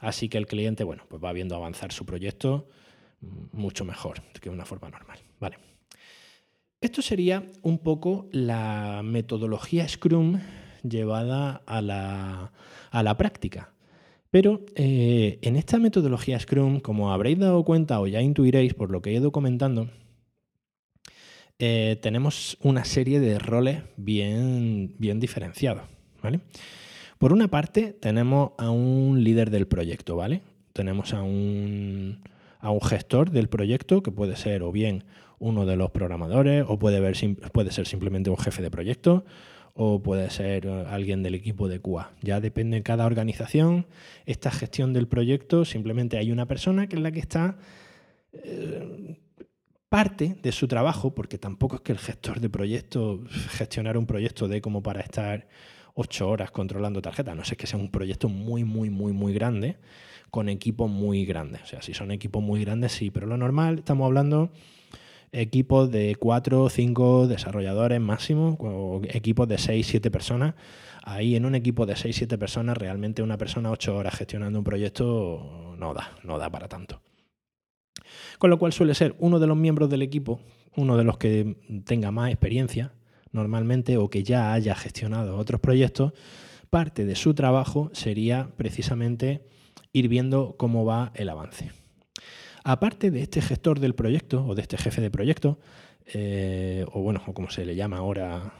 [0.00, 2.68] Así que el cliente, bueno, pues va viendo avanzar su proyecto
[3.52, 5.18] mucho mejor que de una forma normal.
[5.40, 5.58] Vale.
[6.80, 10.40] Esto sería un poco la metodología Scrum
[10.82, 12.52] llevada a la,
[12.90, 13.72] a la práctica.
[14.36, 19.00] Pero eh, en esta metodología Scrum, como habréis dado cuenta o ya intuiréis por lo
[19.00, 19.88] que he ido comentando,
[21.58, 25.84] eh, tenemos una serie de roles bien, bien diferenciados.
[26.22, 26.40] ¿vale?
[27.16, 30.42] Por una parte, tenemos a un líder del proyecto, ¿vale?
[30.74, 32.20] Tenemos a un,
[32.58, 35.04] a un gestor del proyecto, que puede ser o bien
[35.38, 37.16] uno de los programadores, o puede, ver,
[37.52, 39.24] puede ser simplemente un jefe de proyecto,
[39.76, 42.10] o puede ser eh, alguien del equipo de QA.
[42.22, 43.86] Ya depende de cada organización.
[44.24, 47.58] Esta gestión del proyecto, simplemente hay una persona que es la que está
[48.32, 49.18] eh,
[49.90, 54.48] parte de su trabajo, porque tampoco es que el gestor de proyecto, gestionar un proyecto
[54.48, 55.46] de como para estar
[55.94, 59.76] ocho horas controlando tarjetas, no sé que sea un proyecto muy, muy, muy, muy grande,
[60.30, 61.62] con equipos muy grandes.
[61.62, 64.50] O sea, si son equipos muy grandes, sí, pero lo normal, estamos hablando
[65.32, 70.54] equipos de 4 o 5 desarrolladores máximo, o equipos de 6, 7 personas.
[71.02, 74.64] Ahí en un equipo de 6, 7 personas, realmente una persona 8 horas gestionando un
[74.64, 77.00] proyecto no da, no da para tanto.
[78.38, 80.40] Con lo cual suele ser uno de los miembros del equipo,
[80.76, 82.92] uno de los que tenga más experiencia
[83.32, 86.12] normalmente o que ya haya gestionado otros proyectos,
[86.70, 89.46] parte de su trabajo sería precisamente
[89.92, 91.70] ir viendo cómo va el avance.
[92.68, 95.56] Aparte de este gestor del proyecto o de este jefe de proyecto,
[96.12, 98.54] eh, o bueno, o como se le llama ahora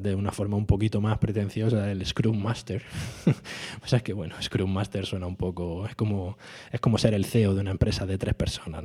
[0.00, 2.82] de una forma un poquito más pretenciosa, el Scrum Master.
[3.84, 6.36] o sea, que bueno, Scrum Master suena un poco, es como,
[6.72, 8.82] es como ser el CEO de una empresa de tres personas.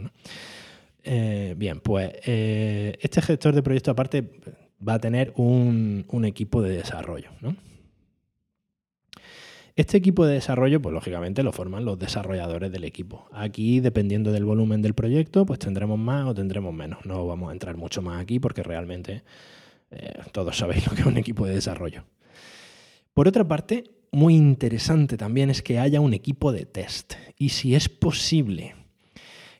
[1.03, 4.39] Eh, bien, pues eh, este gestor de proyecto aparte
[4.87, 7.31] va a tener un, un equipo de desarrollo.
[7.41, 7.55] ¿no?
[9.77, 13.29] Este equipo de desarrollo, pues lógicamente lo forman los desarrolladores del equipo.
[13.31, 17.05] Aquí, dependiendo del volumen del proyecto, pues tendremos más o tendremos menos.
[17.05, 19.23] No vamos a entrar mucho más aquí porque realmente
[19.89, 22.03] Eh, todos sabéis lo que es un equipo de desarrollo.
[23.13, 27.13] Por otra parte, muy interesante también es que haya un equipo de test.
[27.37, 28.75] Y si es posible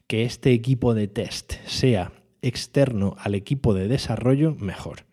[0.06, 5.07] que este equipo de test sea externo al equipo de desarrollo, mejor.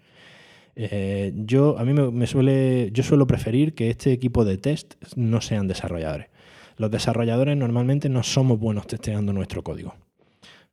[0.76, 5.40] Eh, yo, a mí me, suele, yo suelo preferir que este equipo de test no
[5.40, 6.28] sean desarrolladores.
[6.76, 9.94] Los desarrolladores normalmente no somos buenos testeando nuestro código.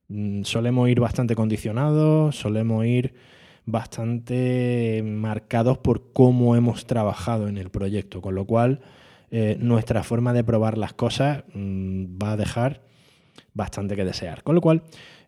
[0.08, 3.14] Mm, solemos ir bastante condicionados, solemos ir
[3.64, 8.80] bastante marcados por cómo hemos trabajado en el proyecto, con lo cual
[9.30, 12.82] eh, nuestra forma de probar las cosas mm, va a dejar
[13.54, 14.42] bastante que desear.
[14.42, 14.82] Con lo cual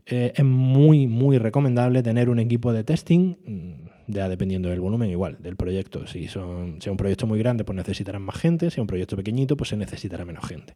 [0.06, 5.10] eh, es muy, muy recomendable tener un equipo de testing, mm, ya dependiendo del volumen,
[5.10, 6.06] igual, del proyecto.
[6.06, 9.56] Si son, un proyecto muy grande, pues necesitarán más gente, si es un proyecto pequeñito,
[9.56, 10.74] pues se necesitará menos gente.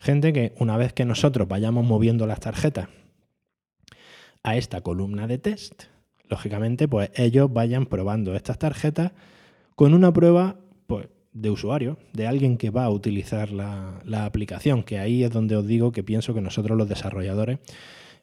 [0.00, 2.88] Gente que una vez que nosotros vayamos moviendo las tarjetas
[4.42, 5.84] a esta columna de test,
[6.28, 9.12] lógicamente, pues ellos vayan probando estas tarjetas
[9.74, 14.98] con una prueba pues, de usuario, de alguien que va a utilizar la, aplicación, que
[14.98, 17.58] ahí es donde os digo que pienso que nosotros los desarrolladores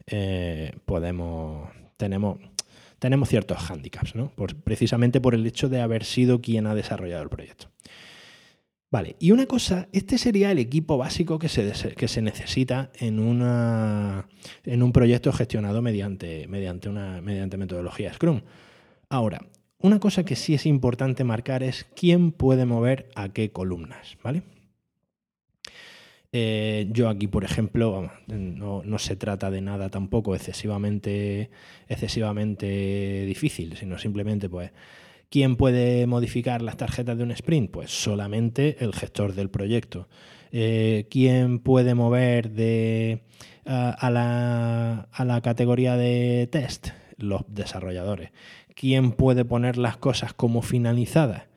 [0.06, 2.38] eh, podemos, tenemos,
[3.00, 4.30] tenemos ciertos hándicaps, ¿no?
[4.62, 7.66] precisamente por el hecho de haber sido quien ha desarrollado el proyecto.
[8.92, 13.20] Vale, y una cosa, este sería el equipo básico que se, que se necesita en,
[13.20, 14.28] una,
[14.64, 18.42] en un proyecto gestionado mediante, mediante, una, mediante metodología Scrum.
[19.08, 19.46] Ahora,
[19.78, 24.42] una cosa que sí es importante marcar es quién puede mover a qué columnas, ¿vale?
[26.32, 31.50] Eh, yo aquí, por ejemplo, no, se trata de nada tampoco excesivamente,
[31.88, 34.70] excesivamente difícil, sino simplemente pues
[35.30, 37.70] ¿Quién puede modificar las tarjetas de un sprint?
[37.70, 40.08] Pues solamente el gestor del proyecto.
[40.50, 43.22] Eh, ¿Quién puede mover de,
[43.64, 46.88] a, la, a la categoría de test?
[47.16, 48.30] Los desarrolladores.
[48.74, 51.49] ¿Quién puede poner las cosas como finalizadas?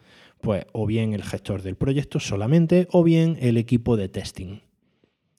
[0.44, 4.60] Pues o bien el gestor del proyecto solamente o bien el equipo de testing.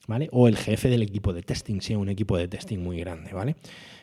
[0.07, 0.29] ¿Vale?
[0.31, 3.31] O el jefe del equipo de testing, si es un equipo de testing muy grande,
[3.33, 3.55] ¿vale?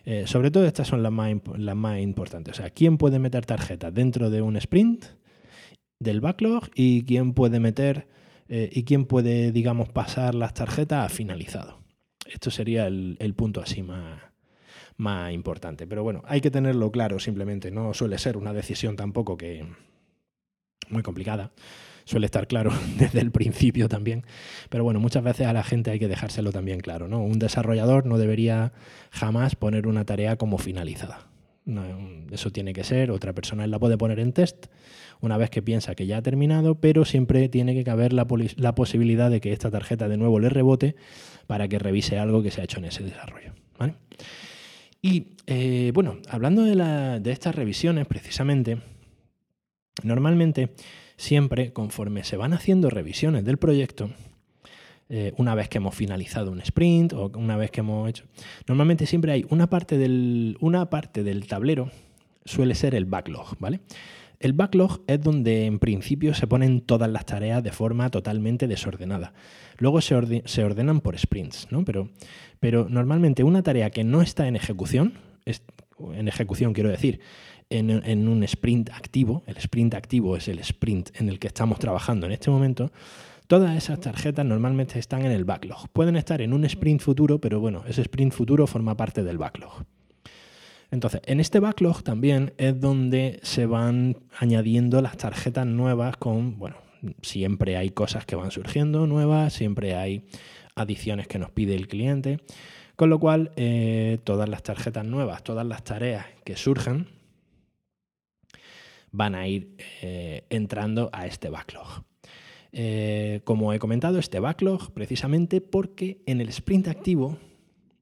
[0.05, 2.55] Eh, sobre todo estas son las más, las más importantes.
[2.55, 5.05] O sea, ¿quién puede meter tarjetas dentro de un sprint
[5.99, 8.07] del backlog y quién puede meter
[8.49, 11.83] eh, y quién puede, digamos, pasar las tarjetas a finalizado?
[12.27, 14.21] Esto sería el, punto así más,
[14.97, 15.89] más importante.
[15.89, 17.73] Pero bueno, hay que tenerlo claro simplemente.
[17.73, 19.67] No suele ser una decisión tampoco que
[20.93, 21.53] muy complicada
[22.05, 24.25] suele estar claro desde el principio también.
[24.69, 27.09] Pero bueno, muchas veces a la gente hay que dejárselo también claro.
[27.09, 27.23] ¿no?
[27.23, 28.73] Un desarrollador no debería
[29.11, 31.29] jamás poner una tarea como finalizada.
[32.31, 34.67] eso tiene que ser, otra persona la puede poner en test
[35.21, 38.27] una vez que piensa que ya ha terminado, pero siempre tiene que caber la,
[38.75, 40.97] posibilidad de que esta tarjeta de nuevo le rebote
[41.47, 43.53] para que revise algo que se ha hecho en ese desarrollo.
[45.01, 48.79] Y eh, bueno, hablando de, de estas revisiones precisamente,
[50.03, 50.75] normalmente
[51.17, 54.11] siempre conforme se van haciendo revisiones del proyecto,
[55.09, 58.25] eh, una vez que hemos finalizado un sprint o una vez que hemos hecho...
[58.67, 61.91] Normalmente siempre hay una parte del, una parte del tablero,
[62.45, 63.81] suele ser el backlog, ¿vale?
[64.41, 69.35] El backlog es donde en principio se ponen todas las tareas de forma totalmente desordenada.
[69.79, 71.85] Luego se, ordenan por sprints, ¿no?
[71.85, 72.09] Pero,
[72.59, 75.13] pero normalmente una tarea que no está en ejecución,
[75.45, 77.21] en ejecución quiero decir,
[77.79, 82.27] en, un sprint activo, el sprint activo es el sprint en el que estamos trabajando
[82.27, 82.93] en este momento,
[83.47, 85.89] todas esas tarjetas normalmente están en el backlog.
[85.91, 89.85] Pueden estar en un sprint futuro, pero bueno, ese sprint futuro forma parte del backlog.
[90.91, 96.77] Entonces, en este backlog también es donde se van añadiendo las tarjetas nuevas con, bueno,
[97.23, 100.25] siempre hay cosas que van surgiendo nuevas, siempre hay
[100.75, 102.41] adiciones que nos pide el cliente,
[102.97, 107.09] con lo cual eh, todas las tarjetas nuevas, todas las tareas que surjan,
[109.13, 112.05] van a ir eh, entrando a este backlog.
[112.73, 117.39] Eh, como he comentado, este backlog precisamente porque en el sprint activo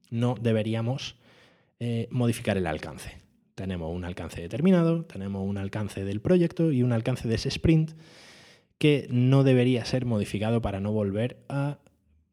[0.09, 1.17] no deberíamos
[1.79, 3.21] eh, modificar el alcance.
[3.55, 7.91] Tenemos un alcance determinado, tenemos un alcance del proyecto y un alcance de ese sprint
[8.77, 11.77] que no debería ser modificado para no volver a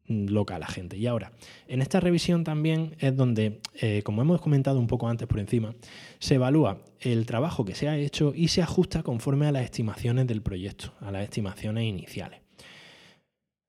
[0.09, 0.97] loca a la gente.
[0.97, 1.31] Y ahora,
[1.67, 5.73] en esta revisión también es donde, eh, como hemos comentado un poco antes por encima,
[6.19, 10.27] se evalúa el trabajo que se ha hecho y se ajusta conforme a las estimaciones
[10.27, 12.41] del proyecto, a las estimaciones iniciales.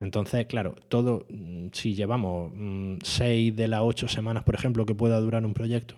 [0.01, 4.95] Entonces, claro, todo, mm, si llevamos mm, seis de las ocho semanas, por ejemplo, que
[4.95, 5.95] pueda durar un proyecto,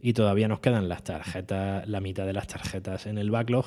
[0.00, 3.64] y todavía nos quedan las tarjetas, la mitad de las tarjetas en el backlog,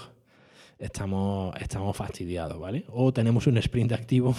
[0.77, 2.85] estamos, estamos fastidiados, ¿vale?
[2.89, 4.35] O tenemos un sprint activo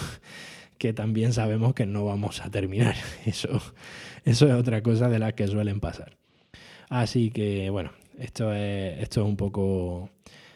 [0.81, 2.95] que también sabemos que no vamos a terminar.
[3.27, 3.61] Eso,
[4.25, 6.17] eso es otra cosa de las que suelen pasar.
[6.89, 10.09] Así que, bueno, Esto es, esto es un poco.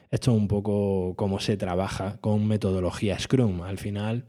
[0.10, 3.62] Esto es un poco cómo se trabaja con metodología Scrum.
[3.62, 4.26] Al final,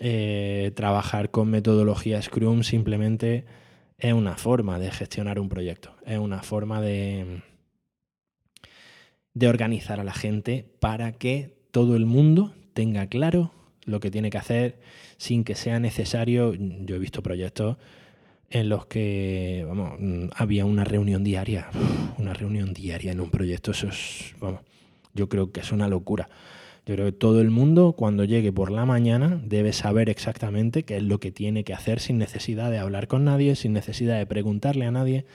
[0.00, 3.44] eh, trabajar con metodología Scrum simplemente
[3.98, 7.42] es una forma de gestionar un proyecto, es una forma de,
[9.34, 13.52] de organizar a la gente para que todo el mundo tenga claro
[13.90, 14.78] lo que tiene que hacer
[15.16, 16.54] sin que sea necesario.
[16.54, 17.76] Yo he visto proyectos
[18.50, 19.98] en los que vamos,
[20.34, 21.70] había una reunión diaria,
[22.18, 24.60] una reunión diaria en un proyecto, eso es, vamos,
[25.14, 26.28] yo creo que es una locura.
[26.86, 30.96] Yo creo que todo el mundo cuando llegue por la mañana debe saber exactamente qué
[30.96, 34.26] es lo que tiene que hacer sin necesidad de hablar con nadie, sin necesidad de
[34.26, 35.26] preguntarle a nadie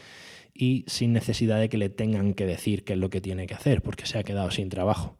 [0.54, 3.54] y sin necesidad de que le tengan que decir qué es lo que tiene que
[3.54, 5.18] hacer, porque se ha quedado sin trabajo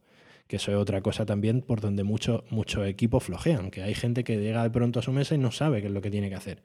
[0.48, 4.24] que eso es otra cosa también por donde muchos muchos equipos flojean, que hay gente
[4.24, 6.30] que llega de pronto a su mesa y no sabe qué es lo que tiene
[6.30, 6.62] que hacer.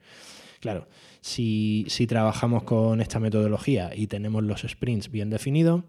[0.59, 0.87] Claro,
[1.21, 5.83] si, trabajamos con esta metodología y tenemos los sprints bien definidos,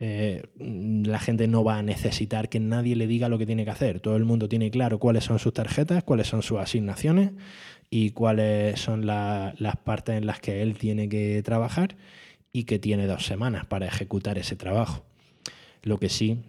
[0.00, 3.70] eh, la gente no va a necesitar que nadie le diga lo que tiene que
[3.70, 4.00] hacer.
[4.00, 7.30] Todo el mundo tiene claro cuáles son sus tarjetas, cuáles son sus asignaciones
[7.88, 11.96] y cuáles son las partes en las que él tiene que trabajar
[12.52, 15.04] y que tiene dos semanas para ejecutar ese trabajo.
[15.82, 16.42] Lo que sí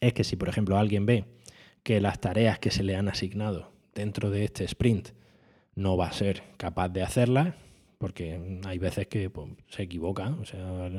[0.00, 1.24] es que si, por ejemplo, alguien ve
[1.82, 5.10] que las tareas que se le han asignado dentro de este sprint
[5.74, 7.54] no va a ser capaz de hacerlas,
[7.98, 10.90] porque hay veces que pues, se equivoca, o sea,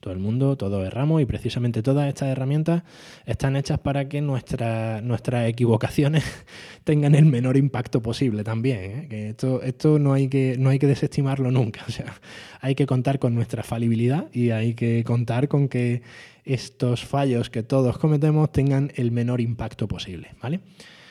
[0.00, 2.82] todo el mundo, todos erramos y precisamente todas estas herramientas
[3.26, 6.24] están hechas para que nuestras equivocaciones
[6.84, 8.78] tengan el menor impacto posible también.
[8.78, 9.06] ¿eh?
[9.10, 12.14] Que esto, esto no, hay que, no hay que desestimarlo nunca, o sea,
[12.60, 16.02] hay que contar con nuestra falibilidad y hay que contar con que
[16.44, 20.60] estos fallos que todos cometemos tengan el menor impacto posible, ¿vale?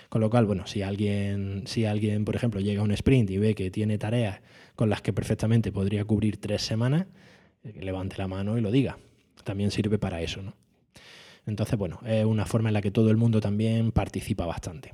[0.10, 3.38] Con lo cual, bueno, si alguien, si alguien, por ejemplo, llega a un sprint y
[3.38, 4.40] ve que tiene tareas
[4.76, 7.08] con las que perfectamente podría cubrir tres semanas,
[7.64, 8.98] eh, levante la mano y lo diga.
[9.44, 10.54] También sirve para eso, ¿no?
[11.46, 14.94] Entonces, bueno, es una forma en la que todo el mundo también participa bastante.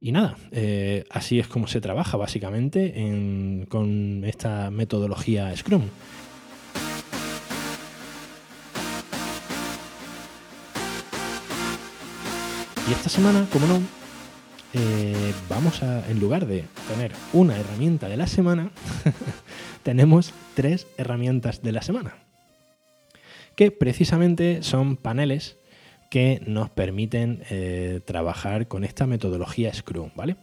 [0.00, 5.82] Y nada, eh, así es como se trabaja básicamente con esta metodología Scrum.
[12.88, 13.80] Y esta semana, como no,
[14.74, 18.70] eh, vamos a, en lugar de tener una herramienta de la semana,
[19.82, 22.14] tenemos tres herramientas de la semana,
[23.54, 25.58] que precisamente son paneles
[26.10, 30.36] que nos permiten eh, trabajar con esta metodología Scrum, ¿vale?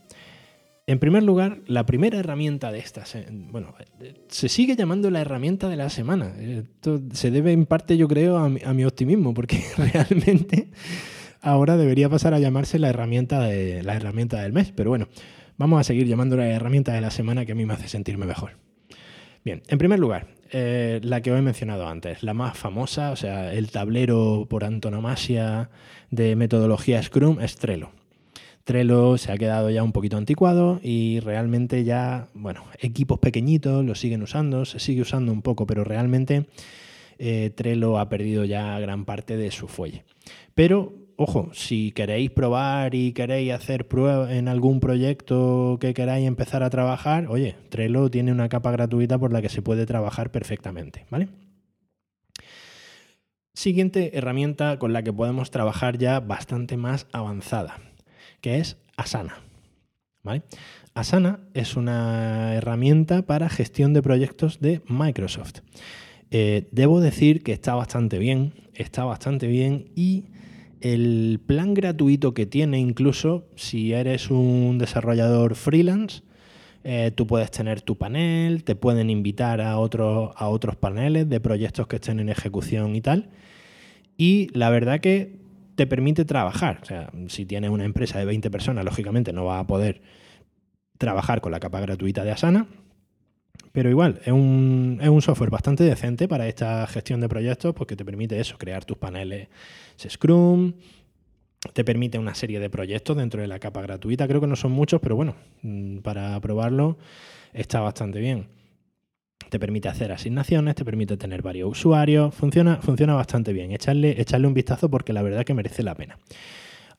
[0.85, 3.75] En primer lugar, la primera herramienta de estas, bueno,
[4.27, 6.33] se sigue llamando la herramienta de la semana.
[6.39, 10.69] Esto se debe en parte, yo creo, a mi optimismo, porque realmente
[11.41, 14.71] ahora debería pasar a llamarse la herramienta, de, la herramienta del mes.
[14.75, 15.07] Pero bueno,
[15.57, 18.25] vamos a seguir llamándola la herramienta de la semana que a mí me hace sentirme
[18.25, 18.57] mejor.
[19.43, 23.15] Bien, en primer lugar, eh, la que os he mencionado antes, la más famosa, o
[23.15, 25.69] sea, el tablero por antonomasia
[26.11, 27.91] de metodología Scrum es Trello.
[28.63, 33.95] Trello se ha quedado ya un poquito anticuado y realmente ya, bueno, equipos pequeñitos lo
[33.95, 36.45] siguen usando, se sigue usando un poco, pero realmente
[37.17, 40.03] eh, Trello ha perdido ya gran parte de su fuelle.
[40.53, 46.63] Pero ojo, si queréis probar y queréis hacer pruebas en algún proyecto que queráis empezar
[46.63, 51.05] a trabajar, oye, Trello tiene una capa gratuita por la que se puede trabajar perfectamente,
[51.09, 51.27] ¿vale?
[53.53, 57.81] Siguiente herramienta con la que podemos trabajar ya bastante más avanzada,
[58.39, 59.43] que es Asana.
[60.93, 65.59] Asana es una herramienta para gestión de proyectos de Microsoft.
[66.31, 70.25] Eh, debo decir que está bastante bien, está bastante bien y
[70.81, 76.21] el plan gratuito que tiene, incluso si eres un desarrollador freelance,
[76.83, 81.39] eh, tú puedes tener tu panel, te pueden invitar a, otros a otros paneles de
[81.39, 83.29] proyectos que estén en ejecución y tal.
[84.17, 85.39] Y la verdad que
[85.75, 86.79] te permite trabajar.
[86.81, 90.01] O sea, si tienes una empresa de 20 personas, lógicamente no vas a poder
[90.97, 92.67] trabajar con la capa gratuita de Asana.
[93.71, 97.95] Pero igual, es un, es un, software bastante decente para esta gestión de proyectos porque
[97.95, 99.47] te permite eso, crear tus paneles
[100.07, 100.73] Scrum,
[101.73, 104.27] te permite una serie de proyectos dentro de la capa gratuita.
[104.27, 106.97] Creo que no son muchos, pero bueno, mm, para probarlo
[107.53, 108.47] está bastante bien.
[109.49, 113.71] Te permite hacer asignaciones, te permite tener varios usuarios, funciona, funciona bastante bien.
[113.71, 116.17] Echarle, echarle un vistazo porque la verdad que merece la pena.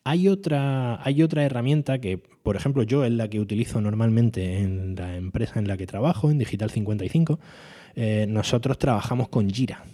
[0.04, 4.94] Hay otra, hay otra herramienta que, por ejemplo, yo es la que utilizo normalmente en
[4.96, 7.38] la empresa en la que trabajo, en Digital 55.
[7.96, 9.84] Eh, nosotros trabajamos con Jira.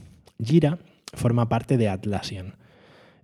[0.42, 0.78] Jira
[1.12, 2.54] forma parte de Atlassian.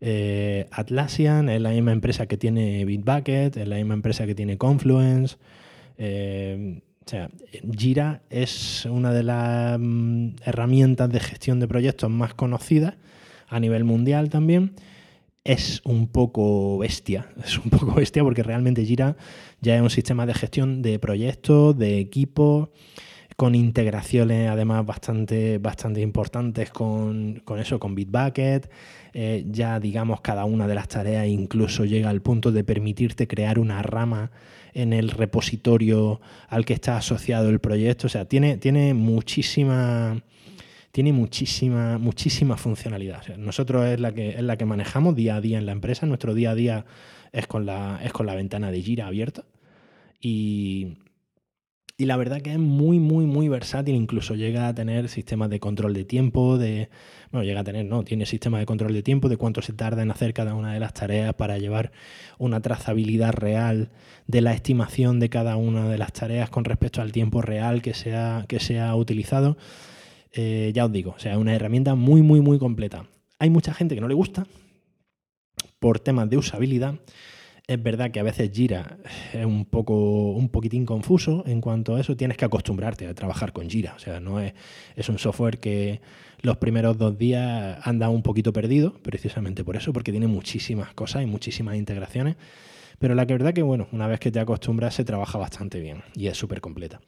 [0.01, 4.59] Eh, Atlassian es la misma empresa que tiene Bitbucket, es la misma empresa que tiene
[4.59, 5.37] Confluence.
[5.99, 7.31] Eh, O sea,
[7.77, 12.95] Jira es una de las mm, herramientas de gestión de proyectos más conocidas
[13.49, 14.73] a nivel mundial también.
[15.45, 19.17] Es un poco bestia, es un poco bestia porque realmente Jira
[19.61, 22.69] ya es un sistema de gestión de proyectos, de equipos,
[23.37, 28.71] con integraciones además bastante, bastante importantes con, eso, con Bitbucket.
[29.15, 33.59] Eh, ya digamos cada una de las tareas incluso llega al punto de permitirte crear
[33.59, 34.31] una rama
[34.75, 38.07] en el repositorio al que está asociado el proyecto.
[38.07, 40.23] O sea, tiene, tiene muchísima.
[40.93, 43.37] Tiene muchísima, muchísima funcionalidad.
[43.39, 46.05] nosotros es la, que, es la que manejamos día a día en la empresa.
[46.05, 46.85] Nuestro día a día
[47.33, 49.45] es con la, es con la ventana de Gira abierta.
[50.21, 50.99] Y,
[51.97, 53.95] y la verdad que es muy, muy, muy versátil.
[53.95, 56.91] Incluso llega a tener sistemas de control de tiempo, de.
[57.31, 60.03] Bueno, llega a tener, no, tiene sistemas de control de tiempo, de cuánto se tarda
[60.03, 61.93] en hacer cada una de las tareas para llevar
[62.39, 63.89] una trazabilidad real
[64.27, 67.95] de la estimación de cada una de las tareas con respecto al tiempo real que
[67.95, 68.13] se
[68.47, 69.57] que se ha utilizado.
[70.33, 73.07] Eh, ya os digo, o sea, una herramienta muy, muy, muy completa.
[73.39, 74.47] Hay mucha gente que no le gusta
[75.79, 76.95] por temas de usabilidad
[77.67, 78.99] es verdad que a veces Gira
[79.33, 82.17] es un poco un poquitín confuso en cuanto a eso.
[82.17, 83.95] Tienes que acostumbrarte a trabajar con Gira.
[83.97, 84.53] O sea, no es,
[84.97, 86.01] es un software que
[86.41, 91.23] los primeros dos días anda un poquito perdido, precisamente por eso, porque tiene muchísimas cosas
[91.23, 92.37] y muchísimas integraciones.
[92.99, 96.27] Pero la verdad que, bueno, una vez que te acostumbras se trabaja bastante bien y
[96.27, 97.01] es súper completa.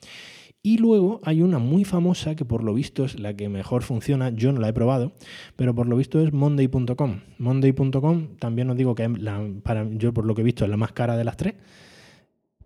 [0.67, 4.31] Y luego hay una muy famosa que por lo visto es la que mejor funciona,
[4.31, 5.13] yo no la he probado,
[5.57, 7.21] pero por lo visto es monday.com.
[7.37, 10.79] Monday.com también os digo que la, para, yo por lo que he visto es la
[10.79, 11.53] más cara de las tres,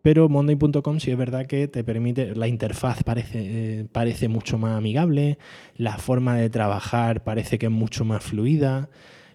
[0.00, 4.78] pero monday.com sí es verdad que te permite, la interfaz parece, eh, parece mucho más
[4.78, 5.36] amigable,
[5.74, 8.90] la forma de trabajar parece que es mucho más fluida.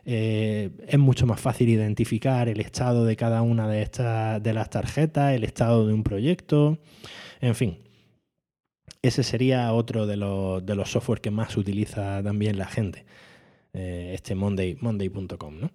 [0.06, 4.70] Eh, es mucho más fácil identificar el estado de cada una de estas de las
[4.70, 6.78] tarjetas, el estado de un proyecto,
[7.40, 7.78] en fin,
[9.02, 13.06] ese sería otro de los, de los software que más utiliza también la gente,
[13.74, 15.60] eh, este Monday, Monday.com.
[15.60, 15.72] ¿no?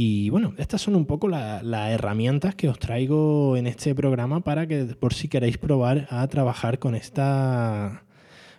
[0.00, 4.68] Y bueno, estas son un poco las herramientas que os traigo en este programa para
[4.68, 8.04] que por si queréis probar a trabajar con esta,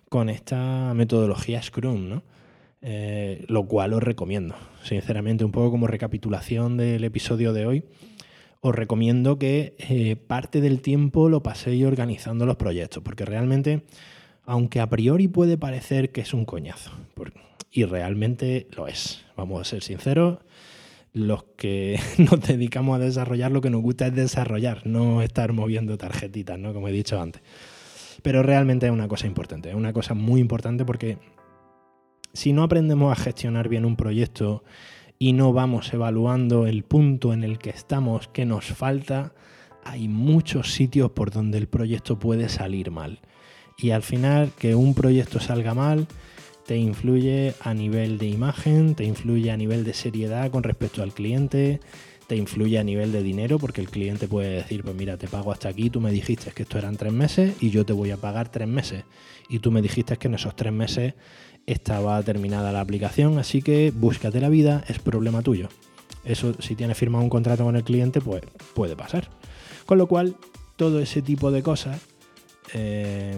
[0.09, 2.23] con esta metodología Scrum, ¿no?
[2.81, 4.55] Eh, lo cual os recomiendo.
[4.83, 7.83] Sinceramente, un poco como recapitulación del episodio de hoy,
[8.61, 13.83] os recomiendo que eh, parte del tiempo lo paséis organizando los proyectos, porque realmente,
[14.43, 16.91] aunque a priori puede parecer que es un coñazo,
[17.71, 20.39] y realmente lo es, vamos a ser sinceros,
[21.13, 25.97] los que nos dedicamos a desarrollar lo que nos gusta es desarrollar, no estar moviendo
[25.97, 26.73] tarjetitas, ¿no?
[26.73, 27.41] Como he dicho antes.
[28.21, 31.17] Pero realmente es una cosa importante, es una cosa muy importante porque
[32.33, 34.63] si no aprendemos a gestionar bien un proyecto
[35.21, 39.33] y no vamos evaluando el punto en el que estamos, que nos falta,
[39.83, 43.19] hay muchos sitios por donde el proyecto puede salir mal.
[43.77, 46.07] Y al final que un proyecto salga mal
[46.65, 51.13] te influye a nivel de imagen, te influye a nivel de seriedad con respecto al
[51.13, 51.81] cliente,
[52.27, 55.51] te influye a nivel de dinero porque el cliente puede decir, pues mira, te pago
[55.51, 58.17] hasta aquí, tú me dijiste que esto eran tres meses y yo te voy a
[58.17, 59.03] pagar tres meses.
[59.49, 61.15] Y tú me dijiste que en esos tres meses
[61.71, 65.69] estaba terminada la aplicación, así que búscate la vida, es problema tuyo.
[66.23, 68.41] Eso, si tienes firmado un contrato con el cliente, pues
[68.73, 69.29] puede pasar.
[69.85, 70.35] Con lo cual,
[70.75, 71.99] todo ese tipo de cosas
[72.73, 73.37] eh,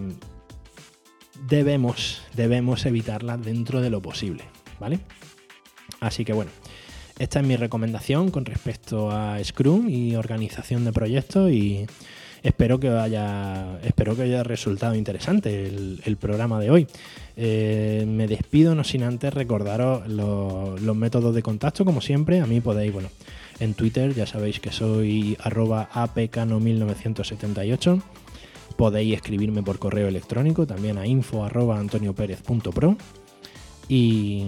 [1.47, 4.43] debemos, debemos evitarlas dentro de lo posible,
[4.79, 4.99] ¿vale?
[5.99, 6.51] Así que bueno,
[7.19, 11.85] esta es mi recomendación con respecto a Scrum y organización de proyectos y
[12.43, 16.87] espero que haya, espero que haya resultado interesante el, programa de hoy.
[17.37, 22.41] Eh, me despido, no sin antes recordaros los, métodos de contacto, como siempre.
[22.41, 23.09] A mí podéis, bueno,
[23.59, 28.01] en Twitter ya sabéis que soy arroba apcano1978.
[28.77, 31.83] Podéis escribirme por correo electrónico también a info arroba
[33.87, 34.45] y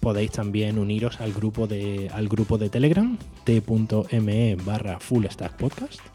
[0.00, 5.24] podéis también uniros al grupo de, al grupo de Telegram t.me barra full
[5.58, 6.13] podcast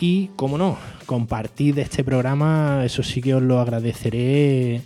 [0.00, 4.82] y, como no, compartid este programa, eso sí que os lo agradeceré,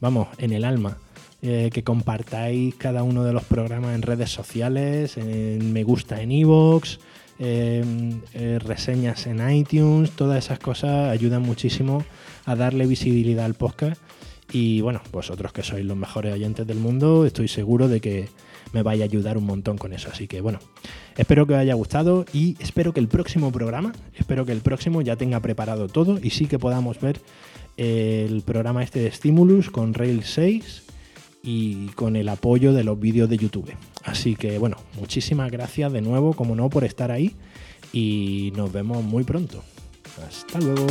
[0.00, 0.98] vamos, en el alma.
[1.44, 6.30] Eh, que compartáis cada uno de los programas en redes sociales, en me gusta en
[6.30, 6.98] iVoox,
[8.60, 12.04] reseñas en iTunes, todas esas cosas ayudan muchísimo
[12.44, 14.00] a darle visibilidad al podcast.
[14.52, 18.28] Y bueno, vosotros que sois los mejores oyentes del mundo, estoy seguro de que
[18.72, 20.10] me vaya a ayudar un montón con eso.
[20.12, 20.58] Así que bueno,
[21.16, 25.02] espero que os haya gustado y espero que el próximo programa, espero que el próximo
[25.02, 27.20] ya tenga preparado todo y sí que podamos ver
[27.76, 30.82] el programa este de Stimulus con Rail 6
[31.42, 33.72] y con el apoyo de los vídeos de YouTube.
[34.04, 37.34] Así que bueno, muchísimas gracias de nuevo, como no, por estar ahí
[37.92, 39.62] y nos vemos muy pronto.
[40.26, 40.86] Hasta luego.